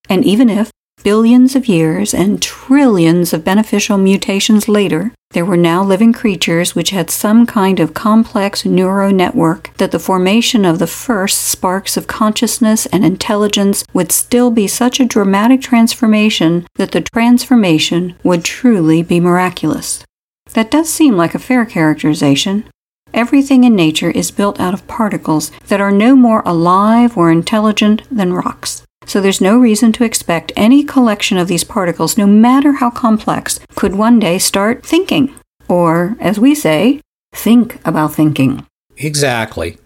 And 0.08 0.24
even 0.24 0.50
if, 0.50 0.72
billions 1.06 1.56
of 1.56 1.68
years 1.68 2.16
and 2.16 2.42
trillions 2.42 3.32
of 3.32 3.46
beneficial 3.46 3.96
mutations 3.96 4.68
later, 4.68 5.12
there 5.34 5.46
were 5.46 5.56
now 5.56 5.84
living 5.84 6.12
creatures 6.12 6.74
which 6.74 6.90
had 6.90 7.12
some 7.12 7.46
kind 7.46 7.80
of 7.80 7.94
complex 7.94 8.66
neural 8.66 9.14
network 9.14 9.70
that 9.78 9.92
the 9.92 10.00
formation 10.00 10.66
of 10.66 10.80
the 10.80 10.88
first 10.88 11.44
sparks 11.44 11.96
of 11.96 12.08
consciousness 12.08 12.88
and 12.88 13.06
intelligence 13.06 13.86
would 13.94 14.12
still 14.12 14.50
be 14.50 14.66
such 14.66 15.00
a 15.00 15.06
dramatic 15.06 15.62
transformation 15.62 16.66
that 16.74 16.92
the 16.92 17.02
transformation 17.14 18.16
would 18.24 18.44
truly 18.44 19.04
be 19.04 19.20
miraculous. 19.20 20.04
That 20.54 20.72
does 20.72 20.90
seem 20.90 21.16
like 21.16 21.36
a 21.36 21.46
fair 21.48 21.66
characterization. 21.66 22.68
Everything 23.14 23.64
in 23.64 23.76
nature 23.76 24.10
is 24.10 24.32
built 24.32 24.60
out 24.60 24.74
of 24.74 24.88
particles 24.88 25.52
that 25.68 25.80
are 25.80 25.92
no 25.92 26.16
more 26.16 26.42
alive 26.48 27.16
or 27.16 27.32
intelligent 27.32 28.02
than 28.10 28.34
rocks. 28.34 28.85
So 29.06 29.22
there's 29.22 29.42
no 29.42 29.58
reason 29.58 29.92
to 29.94 30.04
expect 30.04 30.52
any 30.56 30.84
collection 30.84 31.38
of 31.38 31.48
these 31.48 31.64
particles, 31.64 32.18
no 32.18 32.28
matter 32.28 32.74
how 32.74 32.90
complex, 32.90 33.60
could 33.76 33.96
one 33.96 34.20
day 34.20 34.40
start 34.40 34.86
thinking. 34.86 35.34
Or, 35.68 36.16
as 36.20 36.40
we 36.40 36.56
say, 36.56 37.02
think 37.34 37.80
about 37.86 38.14
thinking. 38.14 38.66
Exactly. 38.98 39.78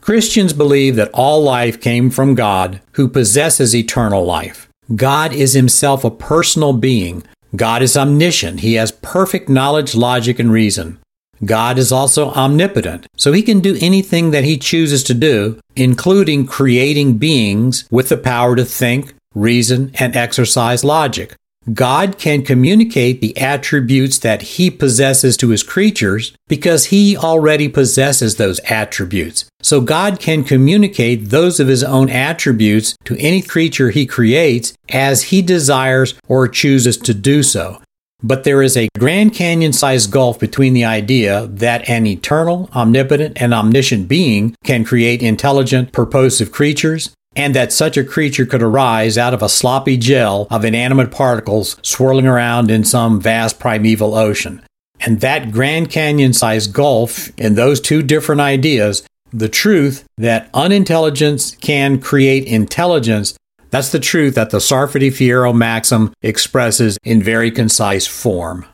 Christians 0.00 0.52
believe 0.52 0.96
that 0.96 1.10
all 1.14 1.42
life 1.42 1.80
came 1.80 2.10
from 2.10 2.34
God, 2.34 2.80
who 2.92 3.08
possesses 3.08 3.74
eternal 3.74 4.24
life. 4.24 4.68
God 4.96 5.32
is 5.32 5.52
himself 5.52 6.04
a 6.04 6.10
personal 6.10 6.72
being. 6.72 7.22
God 7.54 7.82
is 7.82 7.96
omniscient. 7.96 8.60
He 8.60 8.74
has 8.74 8.90
perfect 8.90 9.48
knowledge, 9.48 9.94
logic, 9.94 10.38
and 10.38 10.50
reason. 10.50 10.98
God 11.44 11.78
is 11.78 11.90
also 11.90 12.30
omnipotent, 12.30 13.06
so 13.16 13.32
he 13.32 13.42
can 13.42 13.60
do 13.60 13.76
anything 13.80 14.30
that 14.30 14.44
he 14.44 14.56
chooses 14.56 15.02
to 15.04 15.14
do, 15.14 15.58
including 15.74 16.46
creating 16.46 17.18
beings 17.18 17.84
with 17.90 18.08
the 18.08 18.16
power 18.16 18.54
to 18.56 18.64
think, 18.64 19.14
reason, 19.34 19.90
and 19.98 20.14
exercise 20.14 20.84
logic. 20.84 21.34
God 21.72 22.18
can 22.18 22.42
communicate 22.42 23.20
the 23.20 23.36
attributes 23.38 24.18
that 24.18 24.42
he 24.42 24.68
possesses 24.68 25.36
to 25.36 25.50
his 25.50 25.62
creatures 25.62 26.32
because 26.48 26.86
he 26.86 27.16
already 27.16 27.68
possesses 27.68 28.34
those 28.34 28.58
attributes. 28.68 29.44
So 29.62 29.80
God 29.80 30.18
can 30.18 30.42
communicate 30.42 31.30
those 31.30 31.60
of 31.60 31.68
his 31.68 31.84
own 31.84 32.10
attributes 32.10 32.96
to 33.04 33.16
any 33.18 33.42
creature 33.42 33.90
he 33.90 34.06
creates 34.06 34.74
as 34.88 35.24
he 35.24 35.40
desires 35.40 36.14
or 36.26 36.48
chooses 36.48 36.96
to 36.98 37.14
do 37.14 37.44
so. 37.44 37.80
But 38.22 38.44
there 38.44 38.62
is 38.62 38.76
a 38.76 38.88
Grand 38.98 39.34
Canyon 39.34 39.72
sized 39.72 40.10
gulf 40.10 40.38
between 40.38 40.74
the 40.74 40.84
idea 40.84 41.46
that 41.48 41.88
an 41.88 42.06
eternal, 42.06 42.70
omnipotent, 42.74 43.40
and 43.40 43.52
omniscient 43.52 44.08
being 44.08 44.54
can 44.64 44.84
create 44.84 45.22
intelligent, 45.22 45.92
purposive 45.92 46.52
creatures 46.52 47.14
and 47.34 47.54
that 47.54 47.72
such 47.72 47.96
a 47.96 48.04
creature 48.04 48.46
could 48.46 48.62
arise 48.62 49.16
out 49.16 49.34
of 49.34 49.42
a 49.42 49.48
sloppy 49.48 49.96
gel 49.96 50.46
of 50.50 50.64
inanimate 50.64 51.10
particles 51.10 51.76
swirling 51.82 52.26
around 52.26 52.70
in 52.70 52.84
some 52.84 53.20
vast 53.20 53.58
primeval 53.58 54.14
ocean. 54.14 54.62
And 55.00 55.20
that 55.20 55.50
Grand 55.50 55.90
Canyon 55.90 56.32
sized 56.32 56.72
gulf 56.72 57.30
in 57.38 57.54
those 57.54 57.80
two 57.80 58.02
different 58.02 58.40
ideas, 58.40 59.02
the 59.32 59.48
truth 59.48 60.04
that 60.18 60.50
unintelligence 60.52 61.56
can 61.56 62.00
create 62.00 62.44
intelligence, 62.44 63.34
that's 63.72 63.90
the 63.90 63.98
truth 63.98 64.36
that 64.36 64.50
the 64.50 64.58
Sarfati 64.58 65.08
Fierro 65.08 65.52
maxim 65.52 66.12
expresses 66.22 66.98
in 67.02 67.20
very 67.22 67.50
concise 67.50 68.06
form. 68.06 68.64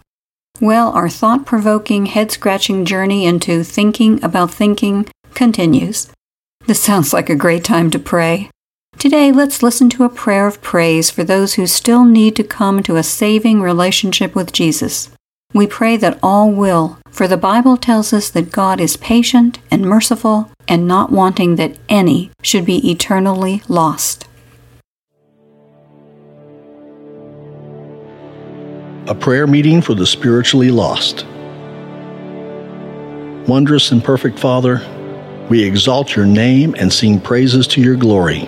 Well, 0.60 0.90
our 0.90 1.08
thought 1.08 1.46
provoking, 1.46 2.06
head 2.06 2.32
scratching 2.32 2.84
journey 2.84 3.24
into 3.24 3.62
thinking 3.62 4.22
about 4.24 4.50
thinking 4.50 5.08
continues. 5.32 6.10
This 6.66 6.80
sounds 6.80 7.12
like 7.12 7.30
a 7.30 7.36
great 7.36 7.64
time 7.64 7.90
to 7.92 7.98
pray. 7.98 8.50
Today, 8.98 9.30
let's 9.30 9.62
listen 9.62 9.88
to 9.90 10.02
a 10.02 10.08
prayer 10.08 10.48
of 10.48 10.60
praise 10.60 11.08
for 11.10 11.22
those 11.22 11.54
who 11.54 11.68
still 11.68 12.04
need 12.04 12.34
to 12.34 12.42
come 12.42 12.82
to 12.82 12.96
a 12.96 13.04
saving 13.04 13.62
relationship 13.62 14.34
with 14.34 14.52
Jesus. 14.52 15.10
We 15.54 15.66
pray 15.66 15.96
that 15.98 16.18
all 16.22 16.50
will, 16.50 16.98
for 17.10 17.28
the 17.28 17.36
Bible 17.36 17.76
tells 17.76 18.12
us 18.12 18.28
that 18.30 18.52
God 18.52 18.80
is 18.80 18.96
patient 18.96 19.60
and 19.70 19.82
merciful 19.82 20.50
and 20.66 20.88
not 20.88 21.12
wanting 21.12 21.56
that 21.56 21.78
any 21.88 22.32
should 22.42 22.66
be 22.66 22.90
eternally 22.90 23.62
lost. 23.68 24.27
A 29.08 29.14
prayer 29.14 29.46
meeting 29.46 29.80
for 29.80 29.94
the 29.94 30.06
spiritually 30.06 30.70
lost. 30.70 31.24
Wondrous 33.48 33.90
and 33.90 34.04
perfect 34.04 34.38
Father, 34.38 34.86
we 35.48 35.64
exalt 35.64 36.14
your 36.14 36.26
name 36.26 36.74
and 36.78 36.92
sing 36.92 37.18
praises 37.18 37.66
to 37.68 37.80
your 37.80 37.96
glory. 37.96 38.46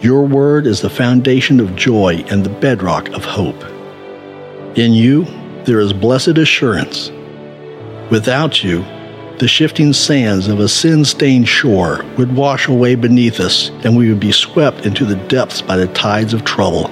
Your 0.00 0.24
word 0.24 0.68
is 0.68 0.82
the 0.82 0.88
foundation 0.88 1.58
of 1.58 1.74
joy 1.74 2.24
and 2.30 2.44
the 2.44 2.60
bedrock 2.60 3.08
of 3.08 3.24
hope. 3.24 3.60
In 4.78 4.92
you, 4.92 5.24
there 5.64 5.80
is 5.80 5.92
blessed 5.92 6.38
assurance. 6.38 7.10
Without 8.08 8.62
you, 8.62 8.82
the 9.40 9.48
shifting 9.48 9.92
sands 9.92 10.46
of 10.46 10.60
a 10.60 10.68
sin 10.68 11.04
stained 11.04 11.48
shore 11.48 12.04
would 12.16 12.36
wash 12.36 12.68
away 12.68 12.94
beneath 12.94 13.40
us, 13.40 13.70
and 13.82 13.96
we 13.96 14.08
would 14.10 14.20
be 14.20 14.30
swept 14.30 14.86
into 14.86 15.04
the 15.04 15.16
depths 15.26 15.60
by 15.60 15.76
the 15.76 15.88
tides 15.88 16.34
of 16.34 16.44
trouble. 16.44 16.88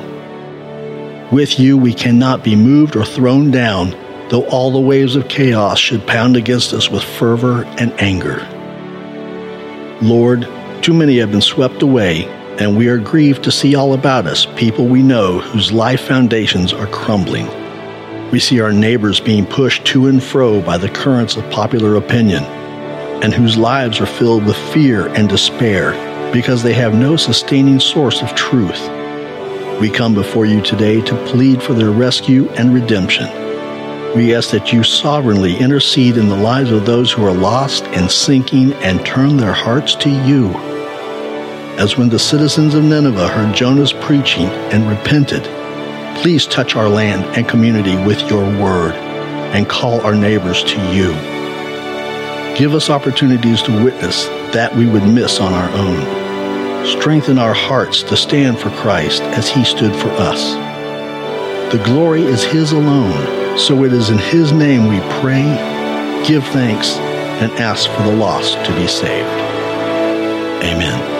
With 1.35 1.59
you, 1.59 1.77
we 1.77 1.93
cannot 1.93 2.45
be 2.45 2.55
moved 2.55 2.95
or 2.95 3.05
thrown 3.05 3.51
down, 3.51 3.91
though 4.29 4.45
all 4.51 4.71
the 4.71 4.79
waves 4.79 5.17
of 5.17 5.27
chaos 5.27 5.81
should 5.81 6.07
pound 6.07 6.37
against 6.37 6.73
us 6.73 6.89
with 6.89 7.03
fervor 7.03 7.65
and 7.77 7.93
anger. 8.01 8.37
Lord, 10.01 10.47
too 10.81 10.95
many 10.95 11.19
have 11.19 11.33
been 11.33 11.41
swept 11.41 11.83
away, 11.83 12.27
and 12.61 12.77
we 12.77 12.87
are 12.87 12.99
grieved 12.99 13.43
to 13.43 13.51
see 13.51 13.75
all 13.75 13.95
about 13.95 14.29
us 14.29 14.47
people 14.55 14.87
we 14.87 15.03
know 15.03 15.41
whose 15.41 15.73
life 15.73 16.03
foundations 16.03 16.73
are 16.73 16.87
crumbling. 16.87 17.49
We 18.31 18.39
see 18.39 18.61
our 18.61 18.73
neighbors 18.73 19.19
being 19.19 19.45
pushed 19.45 19.85
to 19.87 20.07
and 20.07 20.23
fro 20.23 20.63
by 20.63 20.79
the 20.79 20.89
currents 20.89 21.35
of 21.35 21.51
popular 21.51 21.97
opinion, 21.97 22.45
and 23.25 23.35
whose 23.35 23.59
lives 23.59 24.01
are 24.01 24.07
filled 24.07 24.45
with 24.47 24.73
fear 24.73 25.09
and 25.09 25.29
despair 25.29 25.95
because 26.33 26.63
they 26.63 26.75
have 26.75 26.95
no 26.95 27.17
sustaining 27.17 27.81
source 27.81 28.23
of 28.23 28.33
truth. 28.37 28.89
We 29.81 29.91
come 29.91 30.15
before 30.15 30.47
you 30.47 30.63
today 30.63 31.01
to 31.03 31.27
plead 31.27 31.61
for 31.61 31.75
their 31.75 31.91
rescue 31.91 32.49
and 32.51 32.73
redemption. 32.73 33.27
We 34.15 34.33
ask 34.33 34.51
that 34.51 34.73
you 34.73 34.85
sovereignly 34.85 35.57
intercede 35.57 36.17
in 36.17 36.29
the 36.29 36.37
lives 36.37 36.71
of 36.71 36.87
those 36.87 37.11
who 37.11 37.25
are 37.27 37.35
lost 37.35 37.83
and 37.89 38.09
sinking 38.09 38.73
and 38.75 39.05
turn 39.05 39.37
their 39.37 39.53
hearts 39.53 39.97
to 39.97 40.09
you. 40.09 40.51
As 41.77 41.99
when 41.99 42.09
the 42.09 42.21
citizens 42.21 42.75
of 42.75 42.85
Nineveh 42.85 43.27
heard 43.27 43.55
Jonah's 43.55 43.93
preaching 43.93 44.47
and 44.47 44.89
repented, 44.89 45.43
please 46.23 46.47
touch 46.47 46.77
our 46.77 46.89
land 46.89 47.25
and 47.37 47.49
community 47.49 47.97
with 48.07 48.21
your 48.31 48.45
word 48.45 48.95
and 48.95 49.69
call 49.69 50.01
our 50.03 50.15
neighbors 50.15 50.63
to 50.63 50.95
you. 50.95 51.13
Give 52.57 52.75
us 52.75 52.91
opportunities 52.91 53.61
to 53.63 53.85
witness 53.85 54.27
that 54.55 54.75
we 54.77 54.87
would 54.87 55.03
miss 55.03 55.41
on 55.41 55.53
our 55.53 55.71
own. 55.71 56.24
Strengthen 56.85 57.39
our 57.39 57.55
hearts 57.55 58.03
to 58.05 58.17
stand 58.17 58.59
for 58.59 58.71
Christ 58.71 59.23
as 59.23 59.49
he 59.49 59.65
stood 59.65 59.95
for 59.97 60.11
us. 60.11 60.53
The 61.73 61.83
glory 61.85 62.23
is 62.23 62.45
his 62.45 62.73
alone 62.73 63.45
so 63.59 63.85
it 63.85 63.93
is 63.93 64.11
in 64.11 64.19
His 64.19 64.51
name 64.51 64.89
we 64.89 64.99
pray, 65.21 65.45
give 66.27 66.45
thanks, 66.49 66.97
and 66.97 67.53
ask 67.53 67.89
for 67.91 68.03
the 68.03 68.17
lost 68.17 68.55
to 68.67 68.75
be 68.75 68.89
saved. 68.89 69.29
Amen. 70.65 71.13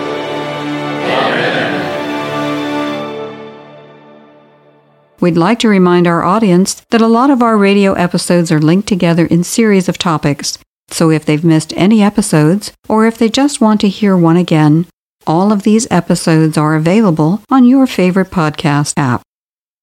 We'd 5.21 5.37
like 5.37 5.59
to 5.59 5.69
remind 5.69 6.07
our 6.07 6.23
audience 6.23 6.85
that 6.89 7.01
a 7.01 7.07
lot 7.07 7.29
of 7.29 7.41
our 7.41 7.57
radio 7.57 7.93
episodes 7.93 8.51
are 8.51 8.59
linked 8.59 8.87
together 8.89 9.25
in 9.25 9.45
series 9.45 9.87
of 9.87 9.97
topics. 9.97 10.59
So 10.89 11.09
if 11.09 11.25
they've 11.25 11.43
missed 11.43 11.73
any 11.77 12.03
episodes, 12.03 12.73
or 12.89 13.07
if 13.07 13.17
they 13.17 13.29
just 13.29 13.61
want 13.61 13.79
to 13.81 13.87
hear 13.87 14.15
one 14.17 14.37
again, 14.37 14.87
all 15.27 15.51
of 15.51 15.63
these 15.63 15.87
episodes 15.91 16.57
are 16.57 16.75
available 16.75 17.41
on 17.49 17.65
your 17.65 17.87
favorite 17.87 18.29
podcast 18.29 18.93
app. 18.97 19.21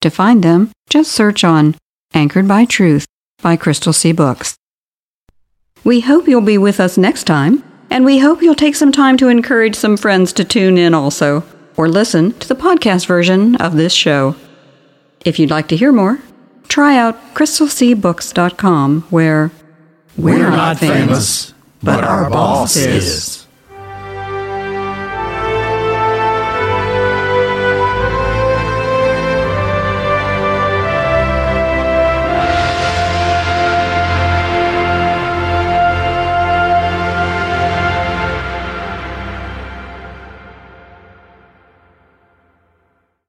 To 0.01 0.11
find 0.11 0.43
them, 0.43 0.71
just 0.89 1.13
search 1.13 1.45
on 1.45 1.77
Anchored 2.15 2.49
by 2.49 2.65
Truth 2.65 3.07
by 3.41 3.57
Crystal 3.57 3.93
Sea 3.93 4.13
Books. 4.13 4.57
We 5.85 6.01
hope 6.01 6.29
you'll 6.29 6.41
be 6.41 6.59
with 6.59 6.79
us 6.79 6.97
next 6.97 7.25
time, 7.25 7.65
and 7.91 8.05
we 8.05 8.19
hope 8.19 8.43
you'll 8.43 8.55
take 8.55 8.77
some 8.77 8.93
time 8.93 9.17
to 9.19 9.29
encourage 9.29 9.75
some 9.75 9.97
friends 9.97 10.33
to 10.35 10.45
tune 10.45 10.79
in 10.79 10.95
also, 10.95 11.45
or 11.77 11.89
listen 11.89 12.33
to 12.39 12.49
the 12.49 12.55
podcast 12.55 13.07
version 13.07 13.57
of 13.57 13.77
this 13.77 13.93
show. 13.93 14.37
If 15.25 15.39
you'd 15.39 15.51
like 15.51 15.69
to 15.69 15.77
hear 15.77 15.93
more, 15.93 16.21
try 16.69 16.97
out 16.97 17.35
crystalseabooks.com, 17.35 19.03
where 19.11 19.51
we're, 20.17 20.39
we're 20.39 20.51
not 20.51 20.79
famous, 20.79 21.53
but 21.83 22.05
our 22.05 22.31
boss 22.31 22.77
is. 22.77 23.42